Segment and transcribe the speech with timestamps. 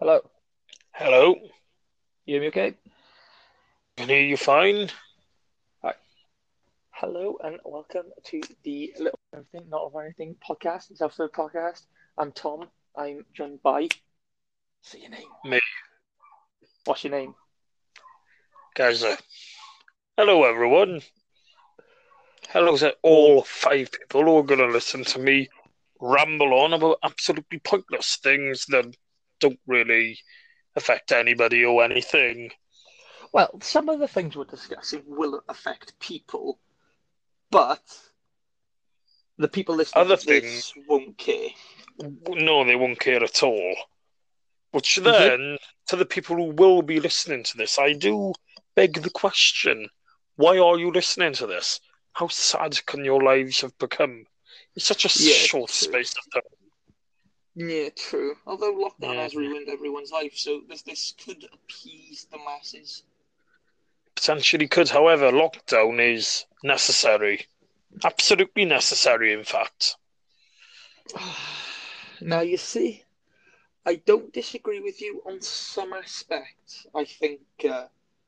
[0.00, 0.22] Hello.
[0.92, 1.34] Hello.
[2.24, 2.74] You hear me okay?
[3.98, 4.88] Can hear you fine.
[5.82, 5.92] Hi.
[6.90, 10.90] Hello and welcome to the Little Everything, Not of Anything podcast.
[10.90, 11.82] It's our third podcast.
[12.16, 12.70] I'm Tom.
[12.96, 13.88] I'm joined by.
[14.80, 15.28] Say your name.
[15.44, 15.60] Me.
[16.86, 17.34] What's your name?
[18.74, 19.18] Gaza.
[20.16, 21.02] Hello, everyone.
[22.48, 25.50] Hello to all five people who are going to listen to me
[26.00, 28.96] ramble on about absolutely pointless things that
[29.40, 30.18] don't really
[30.76, 32.50] affect anybody or anything.
[33.32, 36.58] Well, some of the things we're discussing will affect people,
[37.50, 37.82] but
[39.38, 41.48] the people listening Other to this won't care.
[42.28, 43.74] No, they won't care at all.
[44.72, 45.04] Which mm-hmm.
[45.04, 48.32] then, to the people who will be listening to this, I do
[48.74, 49.88] beg the question
[50.36, 51.80] why are you listening to this?
[52.12, 54.24] How sad can your lives have become?
[54.74, 56.59] It's such a Yeah, short space of time.
[57.54, 58.36] Yeah, true.
[58.46, 59.22] Although lockdown Yeah.
[59.22, 63.02] has ruined everyone's life, so this this could appease the masses.
[64.14, 67.46] Potentially could, however, lockdown is necessary.
[68.04, 69.96] Absolutely necessary, in fact.
[72.22, 73.02] Now, you see,
[73.86, 76.86] I don't disagree with you on some aspects.
[76.94, 77.86] I think uh,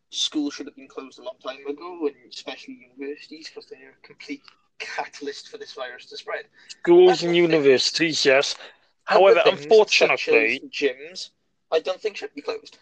[0.08, 4.06] schools should have been closed a long time ago, and especially universities, because they're a
[4.06, 4.42] complete
[4.78, 6.47] catalyst for this virus to spread.
[6.69, 8.56] Schools and universities, yes.
[9.05, 11.31] However, things, unfortunately, gyms,
[11.70, 12.78] I don't think should be closed.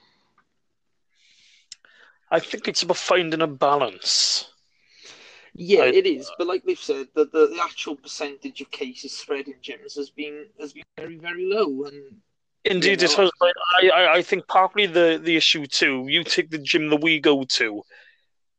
[2.31, 4.47] I think it's about finding a balance.
[5.55, 9.17] Yeah, I- it is, but like we've said, the, the, the actual percentage of cases
[9.17, 12.21] spread in gyms has been has been very very low, and
[12.65, 13.53] Indeed, You it know, was.
[13.83, 16.07] I, I, I think partly the, the issue too.
[16.09, 17.83] You take the gym that we go to.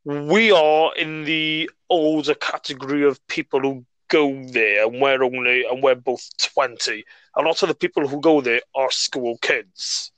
[0.04, 5.82] We are in the older category of people who go there, and we're only and
[5.82, 7.04] we're both twenty.
[7.34, 10.12] A lot of the people who go there are school kids.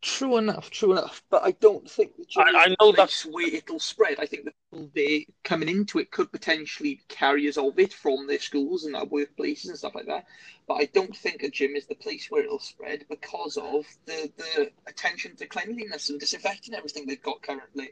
[0.00, 1.22] True enough, true enough.
[1.28, 4.20] But I don't think the gym I- I the know place where it'll spread.
[4.20, 8.26] I think the people there coming into it could potentially be carriers of it from
[8.26, 10.26] their schools and their workplaces and stuff like that.
[10.68, 14.30] But I don't think a gym is the place where it'll spread because of the,
[14.36, 17.90] the attention to cleanliness and disinfecting everything they've got currently.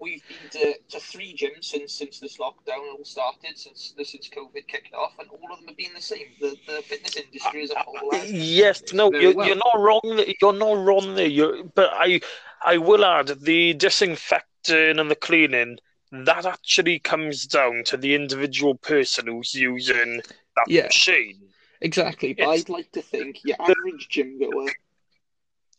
[0.00, 4.66] We've been to, to three gyms since since this lockdown all started, since since COVID
[4.66, 6.26] kicked off, and all of them have been the same.
[6.40, 8.14] The the fitness industry as a uh, whole.
[8.14, 9.46] Uh, yes, no, you're, well.
[9.46, 10.24] you're not wrong.
[10.40, 11.26] You're not wrong there.
[11.26, 12.20] You're, but I,
[12.64, 15.78] I will add the disinfecting and the cleaning.
[16.10, 20.18] That actually comes down to the individual person who's using
[20.56, 20.84] that Yeah.
[20.84, 21.48] machine.
[21.80, 24.70] Exactly, but It's- I'd like to think your average gym goer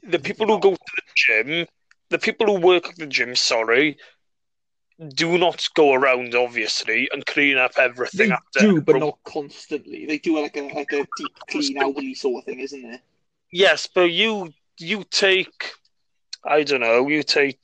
[0.01, 1.67] The people who go to the gym,
[2.13, 3.97] the people who work at the gym, sorry,
[5.15, 8.59] do not go around obviously and clean up everything They after.
[8.59, 10.05] do, but not constantly.
[10.05, 13.01] They do like a like a deep clean hourly sort of thing, isn't there?
[13.51, 15.71] Yes, but you you take,
[16.45, 17.59] I don't know, you take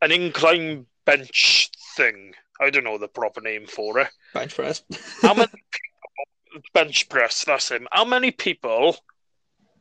[0.00, 2.34] an incline bench thing.
[2.60, 4.08] I don't know the proper name for it.
[4.32, 4.84] Bench press.
[5.22, 5.48] How many
[6.52, 7.44] people, bench press?
[7.44, 7.88] That's him.
[7.90, 8.96] How many people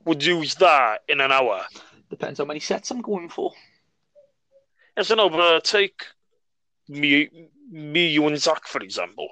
[0.06, 1.66] would use that in an hour?
[2.10, 3.52] Depends how many sets I'm going for.
[4.98, 6.06] I don't know, but take
[6.88, 7.30] me,
[7.70, 9.28] me, you, and Zach for example.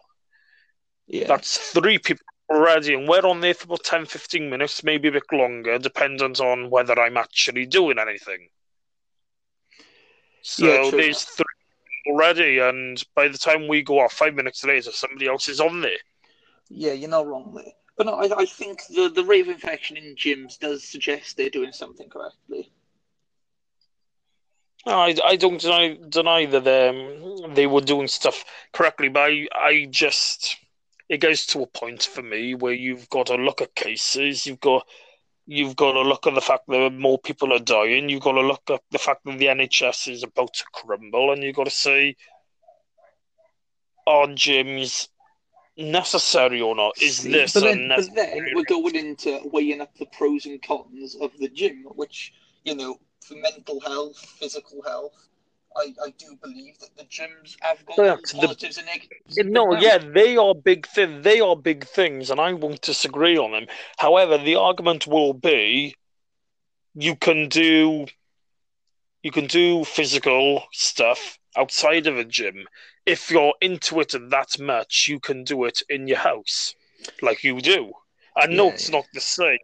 [1.07, 1.27] Yeah.
[1.27, 5.13] That's three people already, and we're on there for about 10, 15 minutes, maybe a
[5.13, 8.49] bit longer, dependent on whether I'm actually doing anything.
[10.41, 11.45] So Yeah, there's three
[12.07, 15.81] already, and by the time we go off five minutes later, somebody else is on
[15.81, 15.97] there.
[16.69, 17.73] Yeah, you're not wrong there.
[17.97, 21.71] But no, I, I think the, the of infection in gyms does suggest they're doing
[21.71, 22.71] something correctly.
[24.85, 29.47] No, I, I don't deny, deny that um, they were doing stuff correctly, but I,
[29.55, 30.57] I just
[31.07, 34.59] it goes to a point for me where you've got to look at cases, you've
[34.59, 34.85] got
[35.47, 38.41] you've got to look at the fact that more people are dying, you've got to
[38.41, 41.71] look at the fact that the NHS is about to crumble, and you've got to
[41.71, 42.15] say,
[44.07, 45.07] are gyms
[45.77, 46.93] necessary or not?
[47.01, 50.61] Is See, this but then, but then we're going into weighing up the pros and
[50.61, 52.33] cons of the gym, which,
[52.63, 55.27] you know, for mental health, physical health,
[55.75, 58.31] I, I do believe that the gyms have got Correct.
[58.31, 59.37] The- positives and negatives.
[59.37, 61.23] No, But yeah, they are big things.
[61.23, 63.67] They are big things, and I won't disagree on them.
[63.97, 65.95] However, the argument will be,
[66.93, 68.05] you can do,
[69.21, 72.67] you can do physical stuff outside of a gym.
[73.05, 76.75] If you're into it that much, you can do it in your house,
[77.21, 77.93] like you do.
[78.35, 78.95] I know Yeah, it's yeah.
[78.97, 79.59] not the same.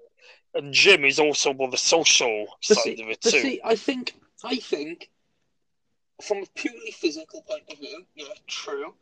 [0.53, 3.29] And gym is also well, the social But side see, of it too.
[3.31, 5.09] see, I think, I think,
[6.21, 8.95] from a purely physical point of view, yeah, true,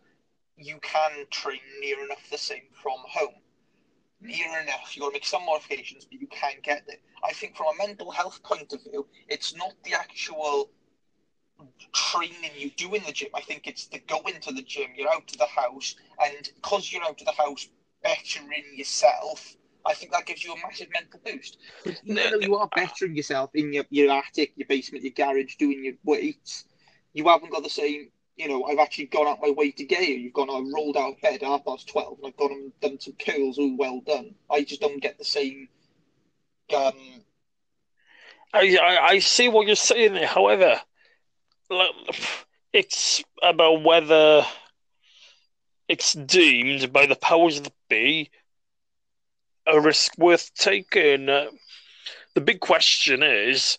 [0.58, 3.36] you can train near enough the same from home.
[4.22, 4.96] near enough.
[4.96, 6.98] You've got to make some modifications, but you can get there.
[7.24, 10.72] I think from a mental health point of view, it's not the actual
[11.94, 13.30] training you do in the gym.
[13.36, 16.92] I think it's the going to the gym, you're out of the house, and because
[16.92, 17.68] you're out of the house
[18.04, 21.58] bettering yourself, I think that gives you a massive mental boost.
[22.04, 25.84] Even though you are bettering yourself in your, your attic, your basement, your garage, doing
[25.84, 26.66] your weights,
[27.14, 28.10] you haven't got the same
[28.40, 30.16] you know, I've actually gone out my way to get you.
[30.16, 32.80] You've gone, I rolled out of bed at half past 12 and I've gone and
[32.80, 34.34] done some curls, all well done.
[34.50, 35.68] I just don't get the same.
[36.74, 36.94] Um...
[38.54, 40.26] I, I, I see what you're saying there.
[40.26, 40.80] However,
[42.74, 44.46] it's about whether
[45.88, 48.30] it's deemed by the powers that be
[49.66, 51.30] a risk worth taking.
[51.30, 51.48] Uh,
[52.36, 53.78] the big question is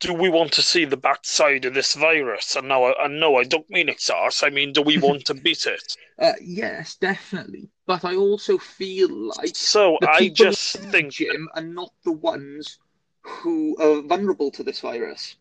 [0.00, 2.54] do we want to see the backside of this virus?
[2.56, 4.42] And now, and no, I don't mean it's us.
[4.42, 5.96] I mean, do we want to beat it?
[6.18, 7.68] Uh, yes, definitely.
[7.84, 9.98] But I also feel like so.
[10.00, 12.78] I just think gym are not the ones
[13.20, 15.36] who are vulnerable to this virus.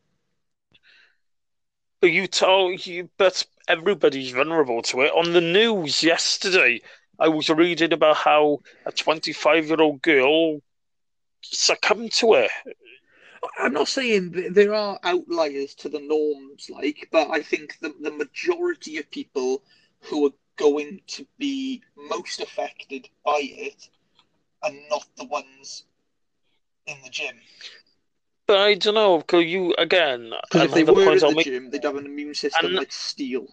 [2.05, 5.11] You told you, but everybody's vulnerable to it.
[5.11, 6.81] On the news yesterday,
[7.19, 10.61] I was reading about how a 25 year old girl
[11.41, 12.51] succumbed to it
[13.57, 18.11] I'm not saying there are outliers to the norms, like, but I think the, the
[18.11, 19.63] majority of people
[20.01, 23.89] who are going to be most affected by it
[24.63, 25.83] are not the ones
[26.87, 27.35] in the gym.
[28.47, 31.69] But I don't know, because you, again, because if they were in the make, gym,
[31.71, 33.47] they'd have an immune system like steel.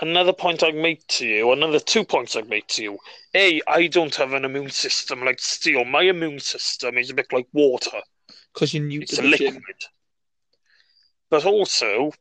[0.00, 2.98] Another point I'd make to you, another two points I'd make to you.
[3.34, 5.84] A, I don't have an immune system like steel.
[5.84, 8.00] My immune system is a bit like water
[8.54, 9.54] because you're new it's to the liquid.
[9.54, 9.62] gym.
[11.28, 12.12] But also,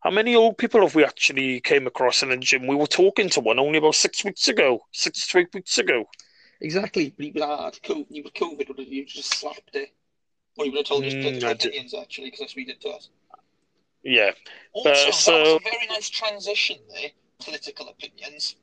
[0.00, 2.66] how many old people have we actually came across in the gym?
[2.66, 6.04] We were talking to one only about six weeks ago, six to eight weeks ago.
[6.60, 7.78] Exactly, but he was hard.
[8.10, 9.90] You were COVID, or you just slapped it?
[10.58, 12.80] Or you would have told us mm, political opinions, actually, because that's what he did
[12.82, 13.08] to us.
[14.02, 14.32] Yeah.
[14.72, 18.56] Also, uh, so, that was a very nice transition there, political opinions.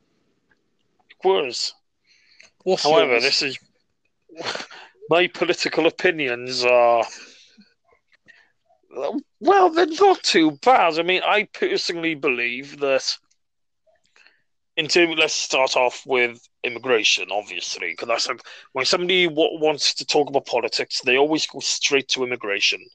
[1.10, 1.74] It was.
[2.64, 3.24] What's However, yours?
[3.24, 3.60] this is
[5.10, 7.06] my political opinions are
[9.40, 11.00] well, they're not too bad.
[11.00, 13.18] I mean, I personally believe that.
[14.78, 18.36] Into let's start off with immigration, obviously, because that's a,
[18.74, 22.86] when somebody w- wants to talk about politics, they always go straight to immigration.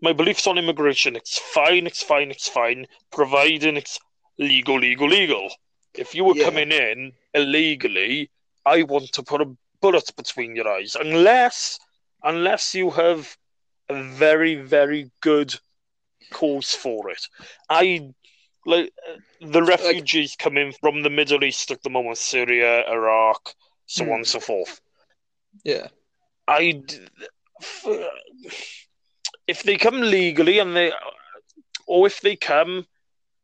[0.00, 3.98] My beliefs on immigration: it's fine, it's fine, it's fine, providing it's
[4.38, 5.50] legal, legal, legal.
[5.94, 6.44] If you were yeah.
[6.44, 8.30] coming in illegally,
[8.64, 11.78] I want to put a bullet between your eyes unless
[12.22, 13.36] unless you have
[13.88, 15.54] a very very good
[16.32, 17.28] cause for it.
[17.68, 18.14] I
[18.64, 18.92] like
[19.40, 23.54] the refugees like, coming from the Middle East at the moment, Syria, Iraq,
[23.86, 24.10] so hmm.
[24.10, 24.80] on and so forth.
[25.64, 25.88] Yeah,
[26.48, 26.82] I
[29.46, 30.92] if they come legally and they,
[31.86, 32.86] or if they come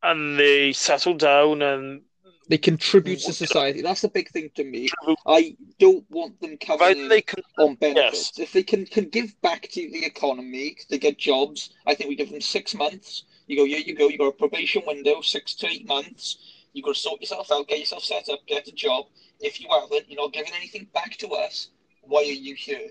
[0.03, 2.03] and they settle down and
[2.49, 3.83] they contribute to society.
[3.83, 4.89] That's the big thing to me.
[5.27, 8.33] I don't want them coming they can, on benefits.
[8.37, 8.47] Yes.
[8.47, 11.71] If they can, can give back to the economy, they get jobs.
[11.87, 13.25] I think we give them six months.
[13.49, 14.09] You go, yeah, you go.
[14.09, 16.39] You got a probation window, six to eight months.
[16.73, 19.07] You got to sort yourself out, get yourself set up, get a job.
[19.41, 21.71] If you haven't, you're not giving anything back to us.
[22.03, 22.91] Why are you here?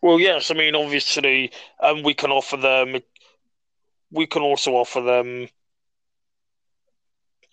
[0.00, 0.50] Well, yes.
[0.50, 2.96] I mean, obviously, um, we can offer them.
[4.10, 5.48] We can also offer them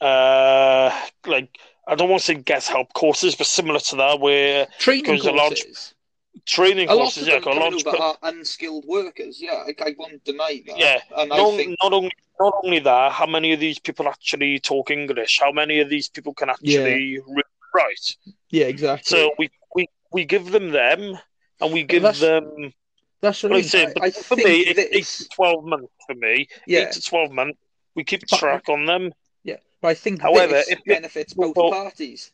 [0.02, 0.92] uh,
[1.26, 1.58] like
[1.88, 5.28] I don't want to say guest help courses, but similar to that, where training courses.
[5.28, 5.94] A large,
[6.48, 9.40] training a courses, yeah, a large are unskilled workers.
[9.40, 10.80] Yeah, I, I won't deny that.
[10.80, 11.78] Yeah, and not, think...
[11.84, 15.40] not only not only that, how many of these people actually talk English?
[15.40, 17.20] How many of these people can actually yeah.
[17.28, 17.44] read?
[18.50, 19.04] Yeah, exactly.
[19.06, 21.20] So we, we we give them them,
[21.62, 22.74] and we give that's, them.
[23.22, 23.86] That's what I, say.
[24.02, 25.94] I, I for me, it's eight to twelve months.
[26.08, 26.80] For me, yeah.
[26.80, 27.60] eight to twelve months.
[27.94, 29.14] We keep track on them.
[29.44, 32.32] Yeah, but I think However, this benefits both parties.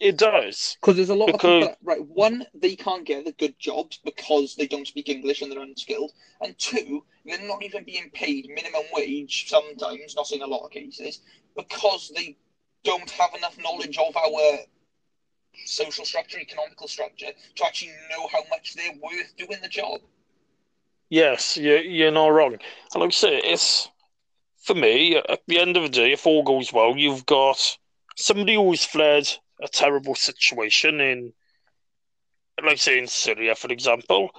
[0.00, 1.64] It does because there's a lot because...
[1.64, 1.76] of people.
[1.82, 5.60] Right, one, they can't get the good jobs because they don't speak English and they're
[5.60, 9.48] unskilled, and two, they're not even being paid minimum wage.
[9.48, 11.20] Sometimes, not in a lot of cases,
[11.56, 12.36] because they
[12.84, 14.58] don't have enough knowledge of our
[15.64, 20.00] social structure, economical structure, to actually know how much they're worth doing the job.
[21.08, 22.52] Yes, you're, you're not wrong.
[22.52, 23.88] And like I say, it's
[24.62, 27.78] for me, at the end of the day, if all goes well, you've got
[28.16, 29.28] somebody who's fled
[29.62, 31.32] a terrible situation in,
[32.64, 34.30] like say in Syria, for example.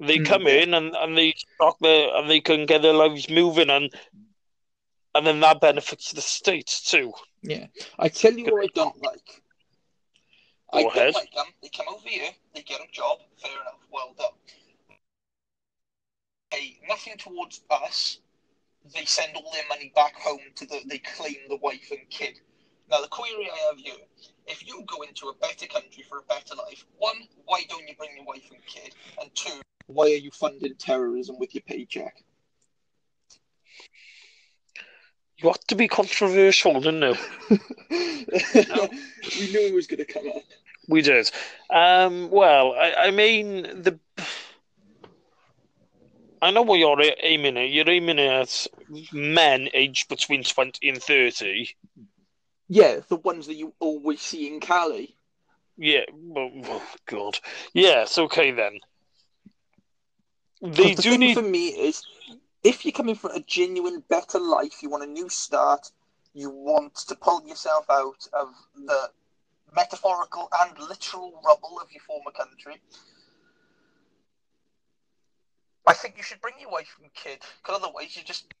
[0.00, 3.28] They mm come in and, and they start their and they can get their lives
[3.28, 3.92] moving and
[5.14, 7.12] and then that benefits the state too.
[7.42, 7.66] Yeah.
[7.98, 9.42] I tell you what I don't like.
[10.72, 11.46] I Go don't like them.
[11.62, 14.28] They come over here, they get a job, fair enough, well done.
[16.50, 18.20] Hey, nothing towards us.
[18.94, 22.40] They send all their money back home to the they claim the wife and kid.
[22.90, 23.94] Now the query I have here,
[24.46, 27.94] if you go into a better country for a better life, one, why don't you
[27.96, 28.94] bring your wife and kid?
[29.20, 32.24] And two, why are you funding terrorism with your paycheck?
[35.38, 37.16] You have to be controversial, didn't you?
[37.90, 40.42] we knew it was going to come up.
[40.88, 41.30] We did.
[41.70, 43.98] Um, well, I, I mean, the.
[46.42, 47.70] I know what you're aiming at.
[47.70, 48.66] You're aiming at
[49.12, 51.76] men aged between 20 and 30.
[52.72, 55.16] Yeah, the ones that you always see in Calais.
[55.76, 57.36] Yeah, well, oh, God.
[57.74, 58.78] Yes, okay then.
[60.62, 61.34] They the do thing need.
[61.34, 62.00] for me is,
[62.62, 65.90] if you're coming for a genuine better life, you want a new start,
[66.32, 69.10] you want to pull yourself out of the
[69.74, 72.80] metaphorical and literal rubble of your former country.
[75.88, 78.54] I think you should bring your wife and kid, because otherwise you're just,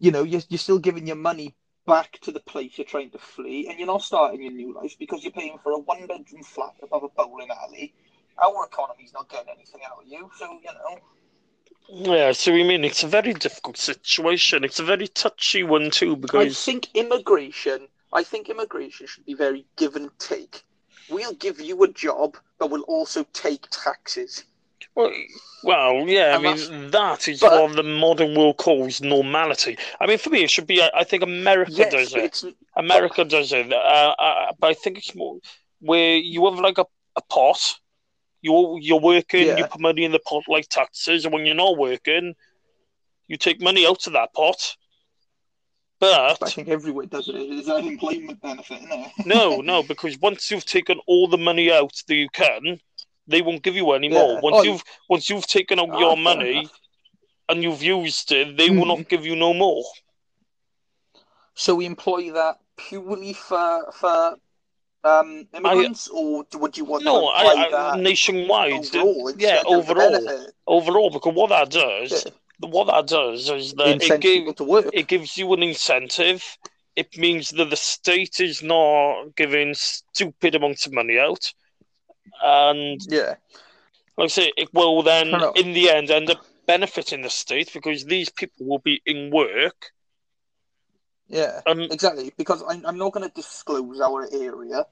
[0.00, 1.54] you know, you're, you're still giving your money
[1.90, 4.94] back to the place you're trying to flee, and you're not starting your new life
[4.96, 7.92] because you're paying for a one-bedroom flat above a bowling alley.
[8.40, 12.12] Our economy's not getting anything out of you, so you know.
[12.14, 14.62] Yeah, so we mean it's a very difficult situation.
[14.62, 17.88] It's a very touchy one too because I think immigration.
[18.12, 20.62] I think immigration should be very give and take.
[21.10, 24.44] We'll give you a job, but we'll also take taxes.
[24.94, 25.12] Well,
[25.62, 29.76] well, yeah, I mean that is but- what the modern world calls normality.
[30.00, 30.80] I mean, for me, it should be.
[30.82, 32.54] I, I think America Yes, does it.
[32.76, 33.76] America does it, uh,
[34.18, 35.38] uh, but I think it's more
[35.80, 37.60] where you have like a, a pot.
[38.42, 39.58] You're you're working, Yeah.
[39.58, 42.34] you put money in the pot like taxes, and when you're not working,
[43.28, 44.76] you take money out of that pot.
[45.98, 47.34] But I think everywhere does it.
[47.36, 49.26] It's an employment benefit, isn't it?
[49.26, 52.80] no, no, because once you've taken all the money out that you can,
[53.26, 54.34] they won't give you any more.
[54.34, 54.40] Yeah.
[54.40, 56.80] Once Oh, you've once you've taken out Ah, your money enough.
[57.48, 58.98] and you've used it, they will Mhm.
[58.98, 59.84] not give you no more.
[61.54, 64.36] So we employ that purely for for
[65.02, 68.94] um, immigrants, or would you want No, to apply I, I, that nationwide.
[68.94, 69.32] overall?
[69.36, 70.30] yeah, overall,
[70.66, 72.32] overall, because what that does, Yeah.
[72.68, 74.60] what that does is that it gives
[74.92, 76.58] it gives you an incentive.
[76.96, 81.52] It means that the state is not giving stupid amounts of money out,
[82.42, 83.34] and yeah,
[84.16, 88.04] like I say, it will then, in the end, end up benefiting the state because
[88.04, 89.92] these people will be in work.
[91.28, 91.60] yeah.
[91.66, 94.86] And Exactly, because I'm, I'm not going to disclose our area,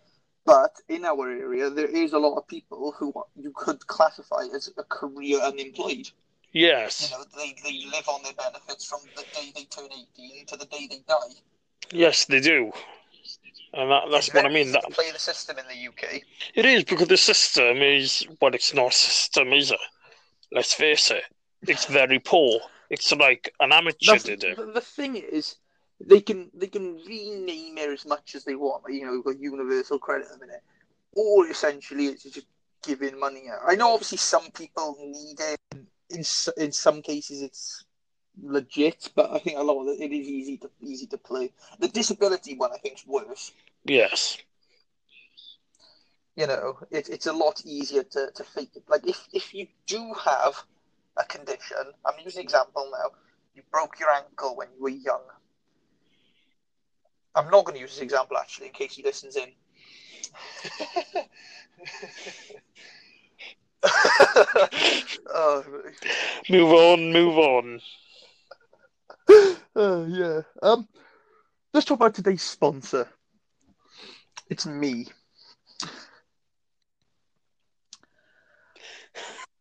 [0.44, 4.70] but in our area, there is a lot of people who you could classify as
[4.76, 6.10] a career unemployed.
[6.98, 10.46] You yes, know, they, they live on their benefits from the day they turn 18
[10.46, 11.34] to the day they die.
[11.92, 12.72] yes, they do.
[13.74, 14.72] And that, that's It's what I mean.
[14.72, 16.22] That to play the system in the UK.
[16.54, 19.78] it is because the system is well, it's not a system, is it?
[20.52, 21.24] Let's face it.
[21.66, 22.60] It's very poor.
[22.90, 24.56] It's like an amateur That's- did it.
[24.56, 25.56] the, the thing is,
[26.00, 28.84] they can they can rename it as much as they want.
[28.88, 30.62] You know, we've got universal credit at the minute.
[31.16, 32.46] All essentially it's just
[32.82, 33.58] giving money out.
[33.66, 35.60] I know obviously some people need it.
[36.10, 36.24] In
[36.56, 37.84] in some cases it's
[38.42, 41.52] legit, but I think a lot of it, it is easy to easy to play.
[41.78, 43.52] The disability one I think is worse.
[43.84, 44.38] Yes.
[46.36, 48.84] You know, it, it's a lot easier to, to fake it.
[48.88, 50.54] Like if if you do have
[51.16, 53.10] a condition, I'm using an example now.
[53.54, 55.22] You broke your ankle when you were young.
[57.34, 59.48] I'm not going to use this example actually, in case he listens in.
[65.34, 65.64] oh,
[66.48, 67.80] Move on, move on.
[69.28, 70.40] Oh, yeah.
[70.62, 70.88] Um,
[71.72, 73.08] let's talk about today's sponsor.
[74.48, 75.06] It's me.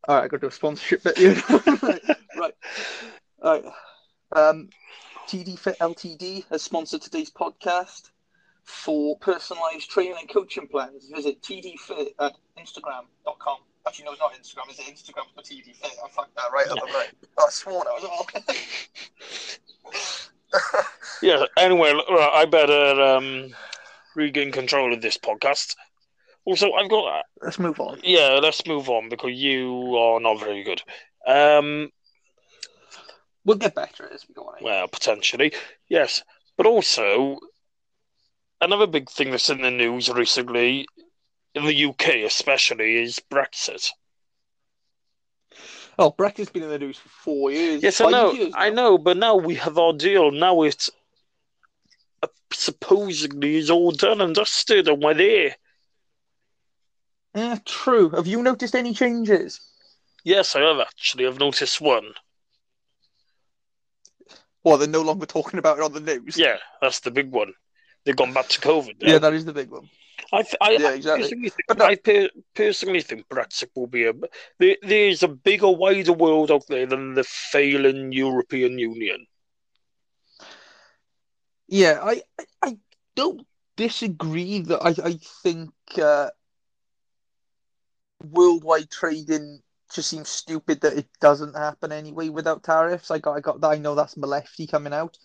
[0.07, 1.35] All right, I got to do a sponsorship bit here.
[1.49, 2.01] right,
[2.37, 2.53] right.
[3.41, 3.65] All right.
[4.31, 4.69] Um,
[5.27, 8.11] TD Fit Ltd has sponsored today's podcast.
[8.63, 13.57] For personalized training and coaching plans, visit tdfit at instagram.com.
[13.87, 14.71] Actually, no, it's not Instagram.
[14.71, 15.91] Is it Instagram for TD Fit?
[16.03, 16.77] I fucked that right up.
[16.93, 17.09] Right.
[17.37, 18.27] Oh, I swore that was all.
[21.21, 23.49] Yeah, anyway, look, right, I better um,
[24.15, 25.75] regain control of this podcast.
[26.45, 27.25] Also, I've got.
[27.41, 27.99] Let's move on.
[28.03, 30.81] Yeah, let's move on because you are not very good.
[31.25, 31.91] Um,
[33.43, 34.55] We'll get better as we go on.
[34.61, 35.53] well, potentially,
[35.89, 36.21] yes.
[36.57, 37.39] But also,
[38.61, 40.85] another big thing that's in the news recently,
[41.57, 43.89] in the UK especially, is Brexit.
[45.99, 47.81] Oh, Brexit's been in the news for four years.
[47.81, 50.31] Yes, I know, I know, but now we have our deal.
[50.31, 50.89] Now it's
[52.53, 55.55] supposedly is all done and dusted, and we're there.
[57.35, 58.09] Yeah, true.
[58.09, 59.59] Have you noticed any changes?
[60.23, 61.27] Yes, I have actually.
[61.27, 62.13] I've noticed one.
[64.63, 66.37] Well, they're no longer talking about it on the news.
[66.37, 67.53] Yeah, that's the big one.
[68.07, 69.01] They've gone back to COVID.
[69.01, 69.11] Now.
[69.11, 69.89] Yeah, that is the big one.
[70.31, 71.23] I, th- I, Yeah, I exactly.
[71.23, 74.13] personally think, But no- I per- personally think Brexit will be a.
[74.59, 79.25] There, there's a bigger, wider world out there than the failing European Union.
[81.67, 82.77] Yeah, I, I, I
[83.17, 83.45] don't
[83.75, 85.71] disagree that I, I think
[86.01, 86.29] uh,
[88.23, 89.59] worldwide trading
[89.93, 93.11] just seems stupid that it doesn't happen anyway without tariffs.
[93.11, 93.67] I got, I got that.
[93.67, 95.17] I know that's Malefty coming out,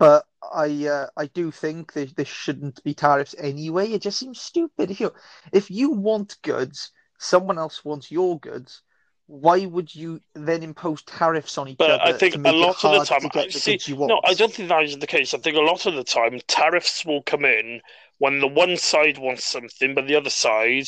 [0.00, 3.92] but I, uh, I do think there, there shouldn't be tariffs anyway.
[3.92, 4.90] It just seems stupid.
[4.90, 5.12] If you,
[5.52, 8.82] if you want goods, someone else wants your goods.
[9.26, 12.98] Why would you then impose tariffs on each But other I think a lot of
[12.98, 13.72] the time, I the see.
[13.72, 14.08] goods you want?
[14.08, 15.34] No, I don't think that is the case.
[15.34, 17.82] I think a lot of the time, tariffs will come in
[18.18, 20.86] when the one side wants something, but the other side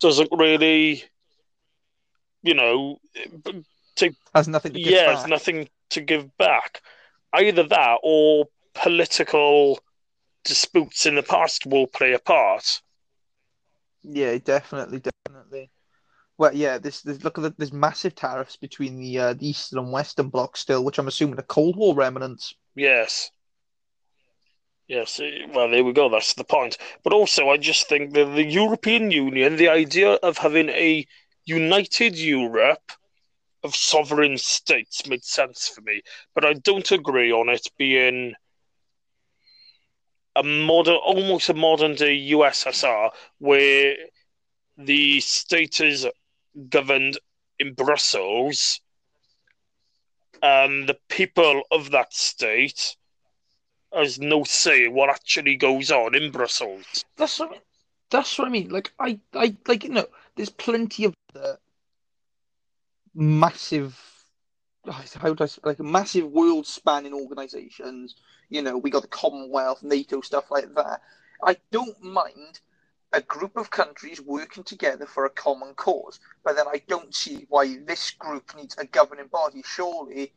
[0.00, 1.04] doesn't really,
[2.42, 2.98] you know,
[4.34, 5.16] Has nothing to give yeah, back.
[5.16, 6.80] there's nothing to give back.
[7.32, 9.78] Either that or political
[10.44, 12.80] disputes in the past will play a part.
[14.02, 15.70] Yeah, definitely, definitely.
[16.38, 19.80] Well, yeah, this, this look at the, there's massive tariffs between the uh, the eastern
[19.80, 22.54] and western blocs still, which I'm assuming are Cold War remnants.
[22.76, 23.30] Yes.
[24.86, 26.08] Yes, eh, well, there we go.
[26.08, 26.78] That's the point.
[27.04, 31.06] But also, I just think that the European Union, the idea of having a
[31.44, 32.92] united Europe
[33.68, 36.00] of sovereign states made sense for me.
[36.34, 38.34] But I don't agree on it being
[40.34, 43.96] a modern, almost a modern day USSR, where
[44.78, 46.06] the state is
[46.68, 47.18] governed
[47.58, 48.80] in Brussels,
[50.42, 52.96] and the people of that state
[53.92, 57.04] has no say what actually goes on in Brussels.
[57.16, 57.62] That's what.
[58.10, 58.70] That's what I mean.
[58.70, 60.06] Like I, I like you know,
[60.36, 61.56] there's plenty of uh,
[63.18, 63.98] massive,
[64.86, 68.14] how do I like massive world-spanning organizations.
[68.48, 71.02] You know, we got the Commonwealth, NATO, stuff like that.
[71.44, 72.60] I don't mind
[73.12, 77.46] a group of countries working together for a common cause, but then I don't see
[77.48, 79.62] why this group needs a governing body.
[79.64, 80.32] Surely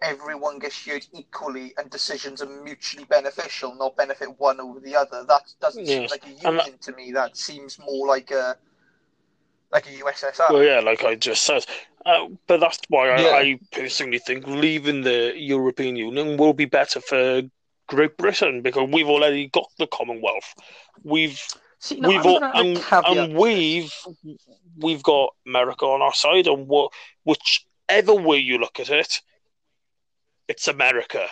[0.00, 5.24] everyone gets heard equally and decisions are mutually beneficial, not benefit one over the other.
[5.24, 7.12] That doesn't seem like a union to me.
[7.12, 8.56] That seems more like a
[9.72, 10.50] like a USSR.
[10.50, 11.64] Well, yeah, like I just said.
[12.06, 13.30] Uh, but that's why I, Yeah.
[13.30, 17.42] I personally think leaving the European Union will be better for
[17.86, 20.54] Great Britain because we've already got the Commonwealth.
[21.02, 21.40] We've
[21.78, 23.92] See, no, we've all, gonna add a and, and we've
[24.78, 26.92] we've got America on our side, and what
[27.24, 29.20] whichever way you look at it,
[30.48, 31.28] it's America.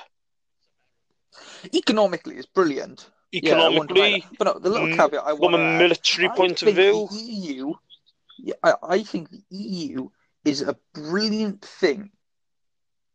[1.75, 3.11] economically it's brilliant.
[3.31, 4.39] Yeah, I wouldn't deny Economically, that.
[4.39, 7.17] but no, the little mm, caveat I from a military I point of view, the
[7.17, 7.75] EU, yeah,
[8.63, 10.09] I, I think the EU
[10.45, 12.11] is a brilliant thing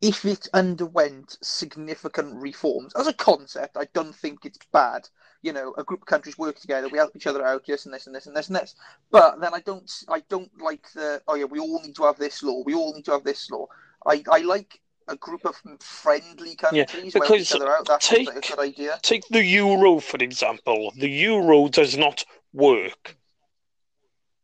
[0.02, 2.94] if it underwent significant reforms.
[2.96, 5.08] As a concept, I don't think it's bad.
[5.42, 7.94] You know, a group of countries work together, we help each other out, this and
[7.94, 8.76] this and this and this and this.
[9.12, 11.22] But then I don't, I don't like the.
[11.28, 12.63] Oh yeah, we all need to have this law.
[12.66, 13.68] We all need to have this law.
[14.06, 17.88] I, I like a group of friendly countries who help each because other out.
[17.88, 19.00] That seems take- a good idea.
[19.02, 20.92] Take the euro, for example.
[20.96, 23.16] The euro does not work.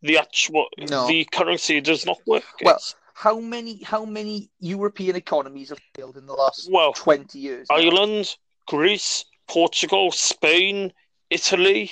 [0.03, 1.07] The actual No.
[1.07, 2.43] the currency does not work.
[2.61, 7.39] Well, It's- How many how many European economies have failed in the last well, twenty
[7.39, 7.67] years?
[7.69, 7.77] now?
[7.77, 8.35] Ireland,
[8.67, 10.91] Greece, Portugal, Spain,
[11.29, 11.91] Italy.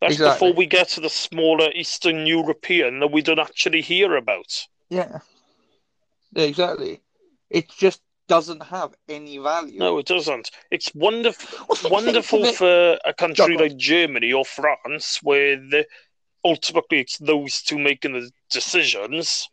[0.00, 0.34] That's Exactly.
[0.48, 4.66] before we get to the smaller Eastern European that we don't actually hear about.
[4.90, 5.20] Yeah.
[6.32, 7.00] Yeah, exactly.
[7.50, 9.78] It just doesn't have any value.
[9.78, 10.50] No, it doesn't.
[10.70, 11.90] It's wonderful.
[11.90, 15.86] Wonderful for a country like Germany or France, where the,
[16.46, 19.48] ultimately it's those two making the decisions.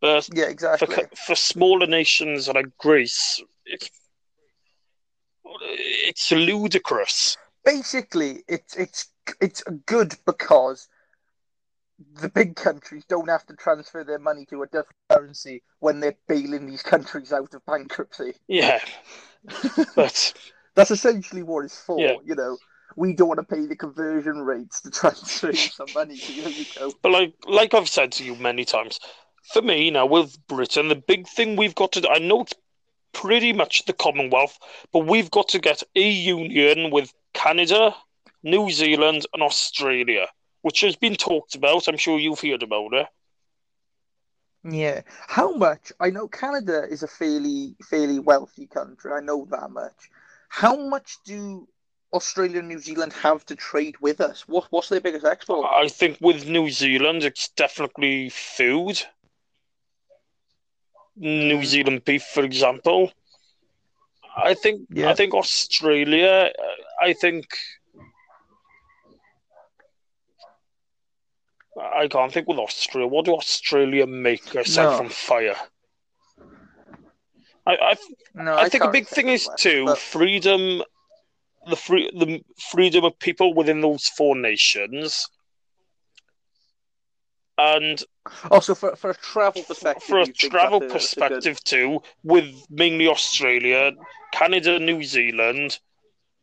[0.00, 0.96] But Yeah, for exactly.
[0.96, 3.90] co- for smaller nations like Greece, it's
[5.44, 7.36] it's ludicrous.
[7.64, 9.08] Basically, it's it's
[9.40, 10.88] it's good because
[12.14, 16.16] the big countries don't have to transfer their money to a different currency when they're
[16.28, 18.34] bailing these countries out of bankruptcy.
[18.48, 18.80] Yeah,
[19.96, 20.32] but
[20.74, 22.00] That's essentially what it's for.
[22.00, 22.16] Yeah.
[22.24, 22.56] You know,
[23.00, 26.16] we don't want to pay the conversion rates to transfer some money.
[26.16, 26.92] So there you go.
[27.00, 29.00] but like like I've said to you many times,
[29.54, 32.52] for me now with Britain, the big thing we've got to do, I know it's
[33.14, 34.58] pretty much the Commonwealth,
[34.92, 37.96] but we've got to get a union with Canada,
[38.42, 40.26] New Zealand, and Australia,
[40.60, 41.88] which has been talked about.
[41.88, 43.06] I'm sure you've heard about it.
[44.62, 45.00] Yeah.
[45.26, 45.90] How much?
[46.00, 49.10] I know Canada is a fairly fairly wealthy country.
[49.10, 50.10] I know that much.
[50.50, 51.66] How much do
[52.12, 54.48] Australia and New Zealand have to trade with us?
[54.48, 55.66] What what's their biggest export?
[55.72, 59.02] I think with New Zealand, it's definitely food.
[61.16, 61.64] New Mm.
[61.64, 63.12] Zealand beef, for example.
[64.36, 65.10] I think Yeah.
[65.10, 66.50] I think Australia.
[66.58, 67.46] uh, I think
[71.80, 73.08] I can't think with Australia.
[73.08, 74.96] What do Australia make aside No.
[74.98, 75.56] from fire?
[77.66, 77.94] I, I
[78.34, 80.82] No, I think a big thing is much, too but- freedom,
[81.68, 85.26] the free the freedom of people within those four nations,
[87.58, 88.02] and
[88.50, 91.64] Also, for, for a travel perspective, for a travel that's a- that's a good- perspective
[91.64, 93.92] too, with mainly Australia,
[94.32, 95.78] Canada, New Zealand,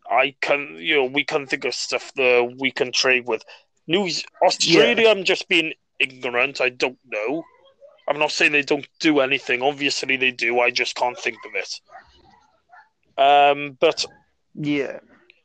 [0.09, 3.43] I can you know we can think of stuff that we can trade with.
[3.87, 6.61] New Z- Australia, I'm just being ignorant.
[6.61, 7.43] I don't know.
[8.09, 9.61] I'm not saying they don't do anything.
[9.61, 10.59] Obviously, they do.
[10.59, 11.81] I just can't think of it.
[13.17, 14.05] Um, but
[14.59, 14.99] Yeah.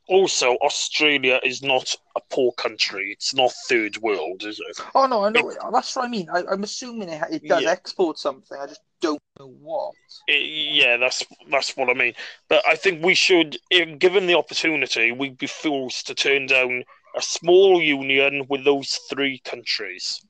[0.09, 3.11] also, Australia is not a poor country.
[3.11, 4.77] It's not third world, is it?
[4.95, 5.51] Oh no, I know.
[5.71, 6.27] That's what I mean.
[6.29, 7.69] I, I'm assuming it, it does Yeah.
[7.71, 8.57] export something.
[8.59, 9.93] I just don't know what.
[10.29, 12.13] I- yeah, that's that's what I mean.
[12.49, 16.83] But I think we should, if given the opportunity, we'd be fools to turn down
[17.15, 20.21] a small union with those three countries.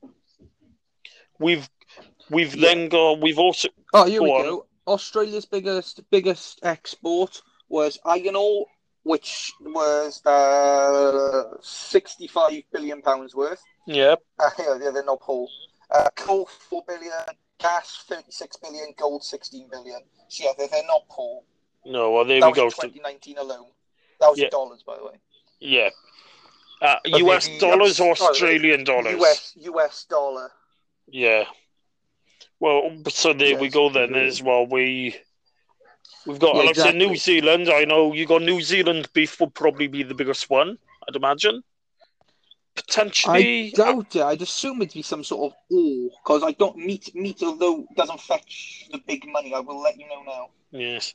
[1.38, 1.68] We've
[2.30, 2.68] we've Yeah.
[2.74, 4.42] then got we've also Oh, here Go we on.
[4.44, 4.66] go.
[4.86, 8.66] Australia's biggest biggest export was iron ore,
[9.04, 13.62] which was uh, 65 billion pounds worth.
[13.86, 15.46] yeah Uh, yeah, yeah, they're not poor.
[15.90, 17.12] Uh, coal, 4 billion.
[17.60, 18.92] Gas, 36 billion.
[18.98, 20.00] Gold, 16 billion.
[20.28, 21.42] So, yeah, they're, they're not poor.
[21.86, 22.64] no well there that we go.
[22.64, 23.66] in 2019 alone.
[24.20, 24.48] That was Yeah.
[24.48, 25.20] dollars, by the way.
[25.60, 25.90] Yeah.
[26.82, 29.14] Uh, US maybe- dollars or oh, sorry, Australian dollars?
[29.20, 30.50] US US dollar.
[31.06, 31.44] Yeah.
[32.60, 34.66] Well, so there we go then as well.
[34.66, 35.16] We
[36.26, 37.16] we've got Yeah, like I said, New.
[37.16, 37.68] Zealand.
[37.68, 40.78] I know you got New Zealand beef would probably be the biggest one.
[41.08, 41.62] I'd imagine.
[42.74, 44.22] Potentially, I doubt it.
[44.22, 48.20] I'd assume it'd be some sort of ore because I don't meat meat although doesn't
[48.20, 49.54] fetch the big money.
[49.54, 50.48] I will let you know now.
[50.72, 51.14] yes.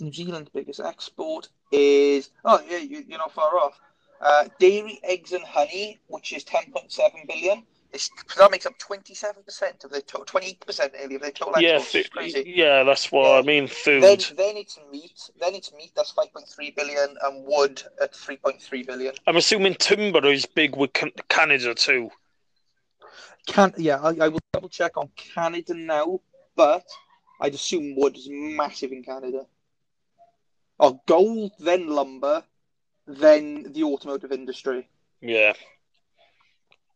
[0.00, 3.78] New Zealand's biggest export is oh yeah you, you're not far off.
[4.22, 7.62] Uh, dairy, eggs, and honey, which is 10.7 billion.
[7.92, 11.94] It's, that makes up 27% of their total, 28% nearly of their total Yeah, exports.
[11.96, 12.52] It's crazy.
[12.54, 13.66] yeah, that's what I mean.
[13.66, 14.02] Food.
[14.02, 15.30] Then, then it's meat.
[15.40, 15.90] Then it's meat.
[15.96, 19.14] That's 5.3 billion, and wood at 3.3 billion.
[19.26, 22.10] I'm assuming timber is big with Can- Canada too.
[23.46, 26.20] Can yeah, I, I will double check on Canada now,
[26.54, 26.84] but
[27.40, 29.46] I'd assume wood is massive in Canada.
[30.78, 32.44] Oh, gold, then lumber,
[33.06, 34.88] then the automotive industry.
[35.20, 35.54] Yeah.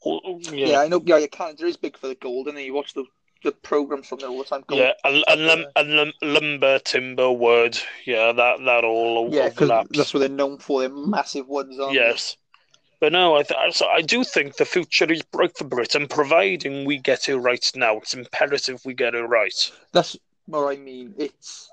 [0.06, 0.80] Oh, Yeah, Yeah.
[0.80, 1.02] I know.
[1.04, 3.04] Yeah, Canada is big for the gold, and then you watch the
[3.42, 4.64] the programs from there all the time.
[4.66, 4.80] Gold.
[4.80, 9.90] Yeah, and, and, lum- and lum- lumber, timber, wood, yeah, that that all yeah, overlaps.
[9.96, 10.80] that's what they're known for.
[10.80, 12.38] They're massive woods, aren't Yes.
[13.00, 16.96] But no, I, th- I do think the future is bright for Britain, providing we
[16.96, 17.98] get it right now.
[17.98, 19.70] It's imperative we get it right.
[19.92, 21.12] That's what I mean.
[21.18, 21.68] It's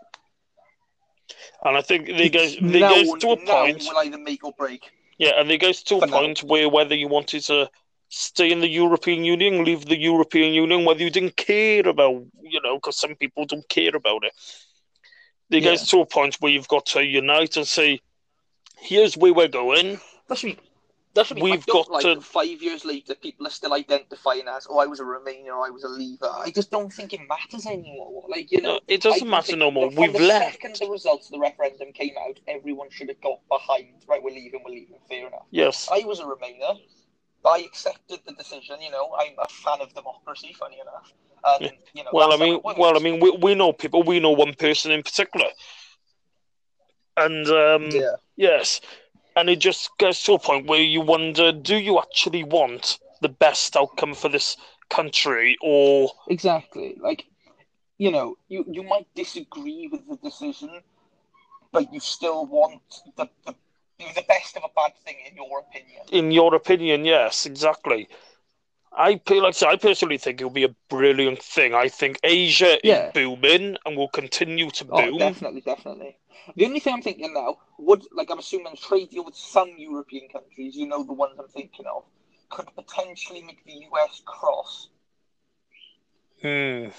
[1.63, 4.44] And I think they get they now, get to a now point, will either make
[4.44, 4.91] or break.
[5.17, 6.20] yeah, and they get to a For now.
[6.20, 7.70] point where whether you wanted to
[8.13, 12.62] stay in the European Union, leave the European Union, whether you didn't care about, you
[12.62, 14.34] know, because some people don't care about it.
[15.50, 15.71] They Yeah.
[15.76, 18.02] get to a point where you've got to unite and say,
[18.80, 20.54] "Here's where we're going." That's me.
[20.54, 20.60] be.
[21.13, 21.41] That should be.
[21.41, 25.00] We've got like to- five years later, people are still identifying as, "Oh, I was
[25.02, 28.26] a Remainer, or I was a Leaver." I just don't think it matters anymore.
[28.30, 29.89] Like you know, No, it doesn't matter no more.
[29.89, 30.54] We've the left.
[30.54, 34.04] second the results of the referendum came out, everyone should have got behind.
[34.08, 34.62] Right, we're leaving.
[34.63, 35.00] We're leaving.
[35.10, 35.45] Fair enough.
[35.52, 35.88] Yes.
[35.91, 36.80] I was a Remainer.
[37.45, 38.82] I accepted the decision.
[38.82, 40.56] You know, I'm a fan of democracy.
[40.58, 41.13] Funny enough,
[41.45, 42.10] and you know.
[42.13, 44.04] Well, I that's how mean, well, I mean, we, we know people.
[44.04, 45.47] We know one person in particular,
[47.17, 48.15] and um, yeah.
[48.36, 48.82] yes,
[49.36, 53.30] and it just gets to a point where you wonder: Do you actually want the
[53.30, 54.58] best outcome for this
[54.89, 56.95] country, or Exactly.
[56.99, 57.25] Like,
[57.97, 60.82] you know, you, you might disagree with the decision,
[61.71, 62.82] but you still want
[63.17, 63.56] the, the
[64.16, 66.02] the best of a bad thing in your opinion.
[66.12, 68.08] in your opinion, yes, exactly.
[68.94, 71.74] I like I said, I personally think it'll be a brilliant thing.
[71.74, 73.08] I think Asia Yeah.
[73.08, 75.18] is booming and will continue to Oh, boom.
[75.18, 76.18] definitely, definitely.
[76.56, 80.28] The only thing I'm thinking now would, like, I'm assuming trade deal with some European
[80.30, 80.76] countries.
[80.76, 82.04] You know, the ones I'm thinking of
[82.50, 84.90] could potentially make the US cross.
[86.42, 86.90] Hmm.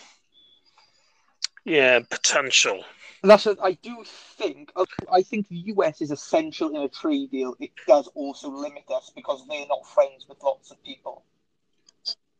[1.65, 2.85] Yeah, potential.
[3.22, 4.72] That's what I do think.
[5.11, 7.54] I think the US is essential in a trade deal.
[7.61, 11.22] It does also limit us because they're not friends with lots of people.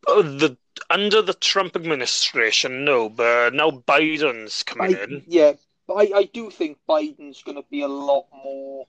[0.05, 0.57] Uh, the
[0.89, 5.23] under the Trump administration, no, but now Biden's coming I, in.
[5.27, 5.53] yeah,
[5.87, 8.85] But I, I do think Biden's going to be a lot more.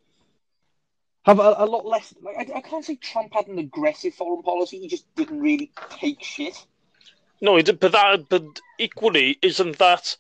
[1.27, 2.13] Have a, a lot less.
[2.21, 4.81] Like I, I can't say Trump had an aggressive foreign policy.
[4.81, 6.67] He just didn't really take shit.
[7.41, 10.17] No, it- but that, but equally, isn't that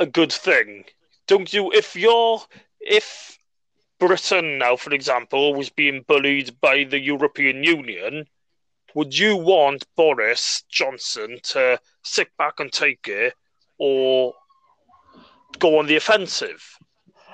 [0.00, 0.84] a good thing?
[1.26, 1.70] Don't you?
[1.72, 2.40] If you're,
[2.80, 3.38] if
[3.98, 8.26] Britain now, for example, was being bullied by the European Union,
[8.94, 13.34] would you want Boris Johnson to sit back and take it,
[13.78, 14.34] or
[15.58, 16.62] go on the offensive?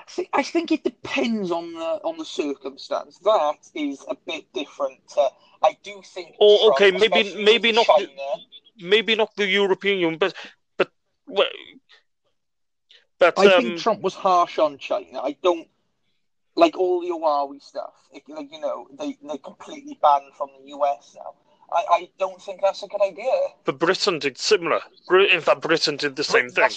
[0.07, 3.17] See, I think it depends on the on the circumstance.
[3.23, 5.01] That is a bit different.
[5.17, 5.29] Uh,
[5.63, 6.35] I do think.
[6.39, 8.21] Oh, okay, maybe- maybe not the- China,
[8.77, 10.35] Maybe not the European Union, but
[10.77, 10.91] but
[11.25, 11.47] well,
[13.31, 15.21] but I um, think Trump was harsh on China.
[15.21, 15.67] I don't
[16.55, 17.93] like all the Huawei stuff.
[18.13, 21.33] It, like you know, they they completely banned from the US now.
[21.71, 23.31] I, I don't think that's a good idea.
[23.65, 24.79] but Britain did similar.
[25.09, 26.69] In fact, Britain did the same thing.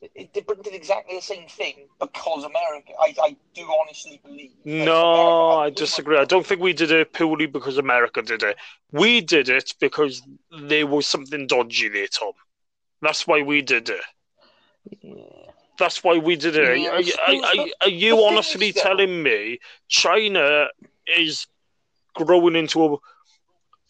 [0.00, 2.92] It, it Britain did exactly the same thing because America.
[2.98, 4.52] I, I do honestly believe.
[4.64, 6.16] No, I disagree.
[6.16, 8.56] I don't think we did it purely because America did it.
[8.92, 10.22] We did it because
[10.62, 12.32] there was something dodgy there, Tom.
[13.02, 14.00] That's why we did it.
[15.02, 15.39] Yeah.
[15.80, 16.78] That's why we did it.
[16.80, 20.68] Yeah, are, are- are- are you honestly telling me China
[21.18, 21.46] is
[22.14, 22.96] growing into a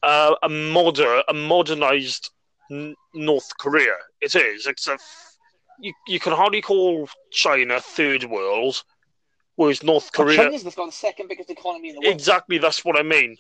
[0.03, 2.31] uh, a moder a modernized
[3.15, 3.97] North Korea?
[4.23, 4.67] It is.
[4.67, 4.97] It's a
[5.81, 8.83] you, you can hardly call China third world,
[9.57, 12.15] whereas North Korea China's got the second biggest economy in the world.
[12.15, 13.37] Exactly, that's what I mean.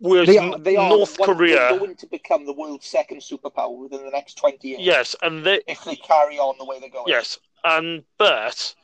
[0.00, 3.20] Whereas They are, they are North one- Korea, They're going to become the world's second
[3.20, 4.80] superpower within the next twenty years.
[4.82, 7.08] yes, and they If they carry on the way they're going.
[7.08, 8.74] yes, and but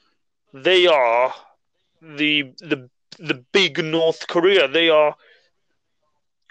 [0.53, 1.33] they are
[2.03, 4.67] the the the big North Korea.
[4.67, 5.15] They are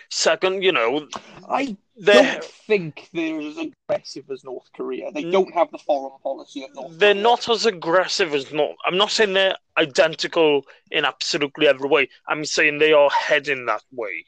[0.10, 0.63] second.
[0.63, 1.08] You know,
[1.49, 5.12] I they're don't think they're as aggressive as North Korea.
[5.12, 7.23] They don't have the foreign policy of North they're Korea.
[7.23, 8.76] not as aggressive as not.
[8.86, 12.10] I'm not saying they're identical in absolutely every way.
[12.30, 14.26] I'm saying they are heading that way.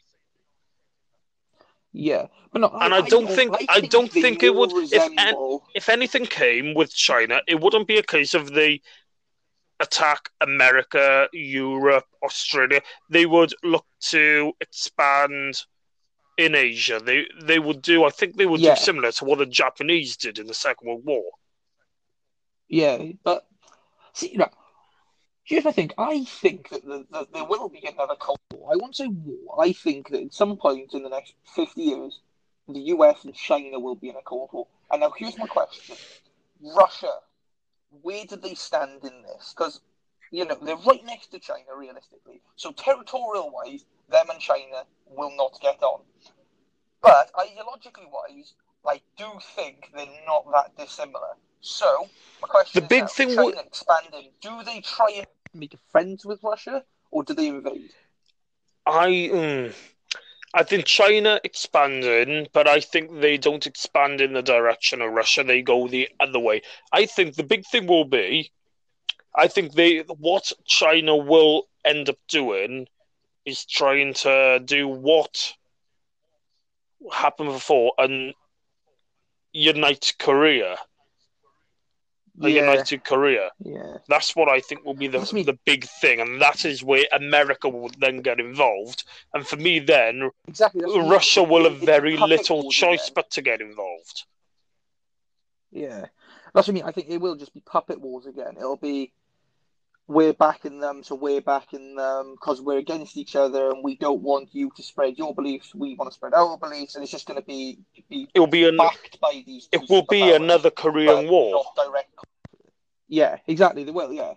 [1.98, 5.66] Yeah, but no, And I don't think- I don't they think it would- if resemble.
[5.74, 8.82] if anything came with China, it wouldn't be a case of the
[9.80, 12.82] attack America, Europe, Australia.
[13.10, 15.64] They would look to expand
[16.38, 17.00] in Asia.
[17.00, 18.04] They they would do.
[18.04, 18.76] I think they would Yeah.
[18.76, 21.32] do similar to what the Japanese did in the Second World War.
[22.68, 23.48] Yeah, but
[24.12, 24.50] see, you know,
[25.46, 25.92] here's my thing.
[25.98, 28.74] I think that, the, that there will be another Cold War.
[28.74, 29.64] I won't say war.
[29.64, 32.20] I think that at some point in the next 50 years,
[32.68, 34.68] the US and China will be in a Cold War.
[34.92, 35.96] And now here's my question
[36.62, 37.14] Russia,
[38.02, 39.54] where do they stand in this?
[39.56, 39.82] Because,
[40.32, 42.42] you know, they're right next to China, realistically.
[42.56, 46.02] So, territorial wise, them and China will not get on.
[47.02, 48.54] But ideologically wise,
[48.88, 51.36] I do think they're not that dissimilar.
[51.62, 52.10] So,
[52.42, 55.76] my question The is big now, thing China would- expanding, do they try and make
[55.92, 57.94] friends with Russia, or do they invade?
[58.86, 59.76] I mm,
[60.54, 65.44] I think China expanding, but I think they don't expand in the direction of Russia.
[65.44, 66.62] They go the other way.
[66.92, 68.52] I think the big thing will be,
[69.36, 72.88] I think they what China will end up doing
[73.46, 75.54] is trying to do what
[77.12, 78.34] happened before and
[79.54, 80.78] unite Korea.
[82.42, 83.50] A united Korea.
[83.64, 83.98] yeah.
[84.10, 87.70] That's what I think will be the the big thing, and that is where America
[87.70, 89.04] will then get involved.
[89.34, 90.82] And for me, then Exactly.
[90.82, 91.12] that's what I mean.
[91.12, 93.14] Russia will have very little choice again.
[93.16, 94.26] but to get involved.
[95.72, 96.06] Yeah,
[96.54, 96.84] that's what I mean.
[96.86, 98.56] I think it will just be puppet wars again.
[98.58, 99.14] It'll be
[100.08, 104.22] we're backing them, so we're backing them because we're against each other, and we don't
[104.22, 105.74] want you to spread your beliefs.
[105.74, 108.48] We want to spread our beliefs, and it's just going to be be It will
[108.48, 109.68] be an, backed by these.
[109.72, 111.64] it will be another Korean War.
[113.08, 113.84] Yeah, exactly.
[113.84, 114.14] They will.
[114.14, 114.34] Yeah,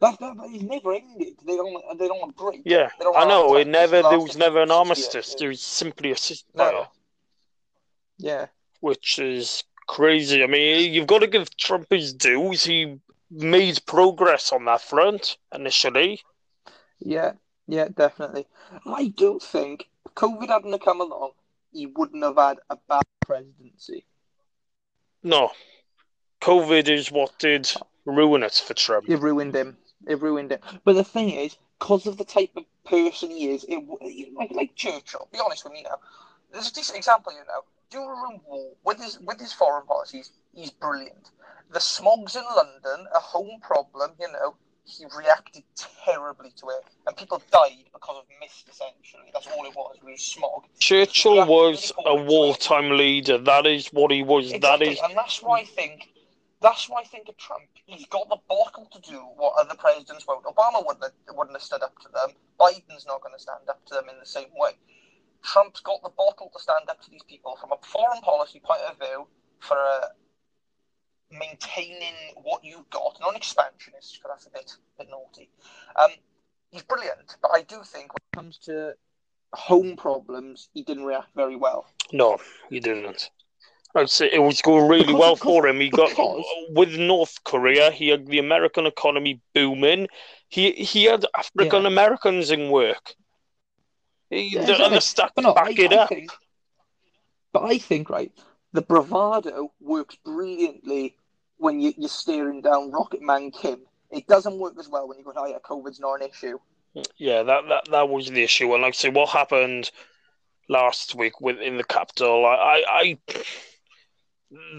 [0.00, 1.34] that that, that never ended.
[1.46, 1.98] They don't.
[1.98, 2.62] They don't want to break.
[2.64, 3.56] Yeah, They don't I know.
[3.56, 4.02] It never.
[4.02, 4.78] There was never an 60 years.
[4.78, 5.34] armistice.
[5.38, 6.86] There was simply a ceasefire, No.
[8.18, 8.46] Yeah.
[8.80, 10.42] which is crazy.
[10.42, 12.64] I mean, you've got to give Trump his dues.
[12.64, 12.98] He
[13.34, 16.22] made progress on that front initially.
[17.00, 17.32] Yeah,
[17.66, 18.46] yeah, definitely.
[18.86, 21.32] I do think COVID hadn't come along,
[21.72, 24.04] he wouldn't have had a bad presidency.
[25.22, 25.50] No,
[26.40, 27.70] COVID is what did
[28.04, 29.08] ruin it for Trump.
[29.08, 29.78] It ruined him.
[30.06, 30.60] It ruined him.
[30.84, 33.82] But the thing is, because of the type of person he is, it
[34.36, 35.28] like like Churchill.
[35.32, 35.98] Be honest with me now.
[36.52, 37.64] There's a decent example you know.
[37.90, 41.30] During war, with his with his foreign policies, he's brilliant.
[41.72, 44.12] The smogs in London, a home problem.
[44.20, 45.64] You know, he reacted
[46.04, 48.68] terribly to it, and people died because of mist.
[48.68, 49.96] Essentially, that's all it was.
[50.04, 50.64] Was smog.
[50.78, 53.38] Churchill was a wartime leader.
[53.38, 54.50] That is what he was.
[54.50, 56.10] That Exactly, is and that's why I think
[56.62, 57.64] That's why I think of Trump.
[57.86, 60.44] He's got the bottle to do what other presidents won't.
[60.44, 62.30] Obama wouldn't have, wouldn't have stood up to them.
[62.58, 64.72] Biden's not going to stand up to them in the same way.
[65.42, 68.80] Trump's got the bottle to stand up to these people from a foreign policy point
[68.88, 69.26] of view
[69.60, 70.06] for uh,
[71.30, 75.50] maintaining what you've got, non expansionist, because that's a bit, bit naughty.
[75.96, 76.10] Um,
[76.70, 78.94] he's brilliant, but I do think when it comes to
[79.52, 81.86] home problems, he didn't react very well.
[82.12, 82.38] No,
[82.70, 83.30] he didn't.
[83.96, 85.78] I'd say it was going really Because- well for him.
[85.80, 87.90] He got because- with North Korea.
[87.92, 90.08] He had the American economy booming.
[90.48, 93.14] He he had African Americans in work.
[94.30, 95.42] He, Yeah, the, exactly.
[95.42, 96.08] the no, back I, it I up.
[96.08, 96.30] think,
[97.52, 98.32] but I think right,
[98.74, 101.16] the bravado works brilliantly
[101.56, 103.80] when you, you're staring down Rocket Man Kim.
[104.10, 106.58] It doesn't work as well when you go, "Oh yeah, COVID's not an issue."
[107.16, 108.72] Yeah, that, that that was the issue.
[108.74, 109.90] And like I say, what happened
[110.68, 113.18] last week within the capital, I, I, I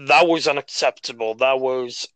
[0.06, 1.34] that was unacceptable.
[1.34, 2.06] That was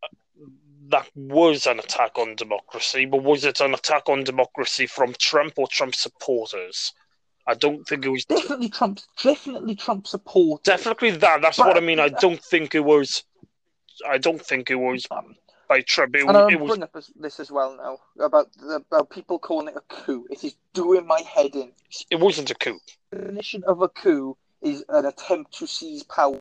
[0.89, 3.07] that was an attack on democracy.
[3.07, 6.93] But was it an attack on democracy from Trump or Trump supporters?
[7.51, 8.25] I don't think it was.
[8.25, 10.63] Definitely Trump's Definitely Trump support.
[10.63, 11.43] Definitely that.
[11.43, 11.99] That's But- what I mean.
[11.99, 13.25] I don't think it was.
[14.09, 15.35] I don't think it was Um,
[15.69, 16.15] by Trump.
[16.15, 19.11] It, and I'll it was bring up this, this as well now about the about
[19.11, 20.27] people calling it a coup.
[20.31, 21.73] It is doing my head in.
[22.09, 22.79] it wasn't a coup.
[23.11, 26.39] The definition of a coup is an attempt to seize power.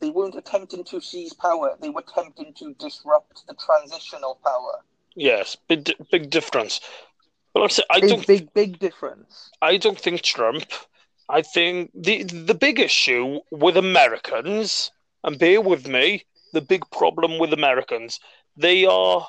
[0.00, 1.76] They weren't attempting to seize power.
[1.80, 4.84] They were attempting to disrupt the transitional power.
[5.14, 6.80] Yes, big big difference.
[7.54, 9.50] But like I I don't big, big difference.
[9.60, 10.64] I don't think Trump.
[11.28, 14.90] I think the the big issue with Americans,
[15.24, 18.20] and bear with me, the big problem with Americans,
[18.56, 19.28] they are.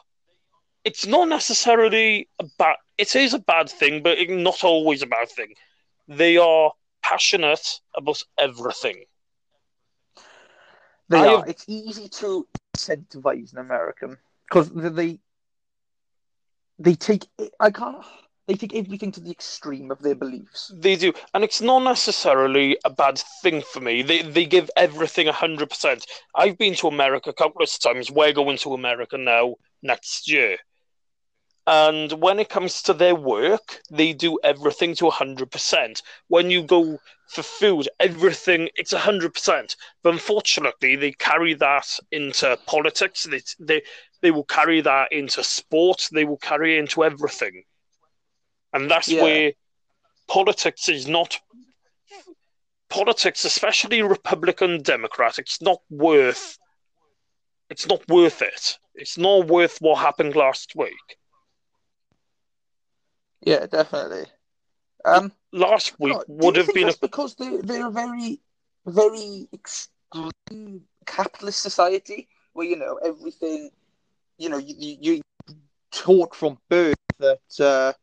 [0.84, 2.78] It's not necessarily a bad.
[2.98, 5.54] It is a bad thing, but not always a bad thing.
[6.08, 9.06] They are passionate about everything.
[11.10, 11.38] They I are.
[11.40, 15.20] have- It's easy to incentivize an American because they
[16.80, 17.28] they take.
[17.60, 18.04] I can't.
[18.48, 20.72] They take everything to the extreme of their beliefs.
[20.76, 24.02] They do, and it's not necessarily a bad thing for me.
[24.02, 26.06] They they give everything hundred percent.
[26.36, 28.12] I've been to America countless times.
[28.12, 30.58] We're going to America now next year,
[31.66, 36.02] and when it comes to their work, they do everything to hundred percent.
[36.28, 39.78] When you go for food, everything it's hundred percent.
[40.04, 43.24] But unfortunately, they carry that into politics.
[43.24, 43.84] They they
[44.24, 46.08] they will carry that into sport.
[46.12, 47.66] They will carry it into everything,
[48.74, 49.22] and that's Yeah.
[49.22, 49.52] where
[50.28, 51.40] politics is not
[52.90, 55.38] politics, especially Republican Democrat.
[55.38, 56.58] It's not worth.
[57.70, 58.80] It's not worth it.
[58.96, 61.18] It's not worth what happened last week.
[63.42, 64.26] Yeah, definitely.
[65.06, 68.40] Um, Last week would have been a because they they're a very,
[68.86, 73.70] very extreme capitalist society where you know everything,
[74.38, 75.22] you know, you you,
[75.92, 77.94] taught from birth that uh,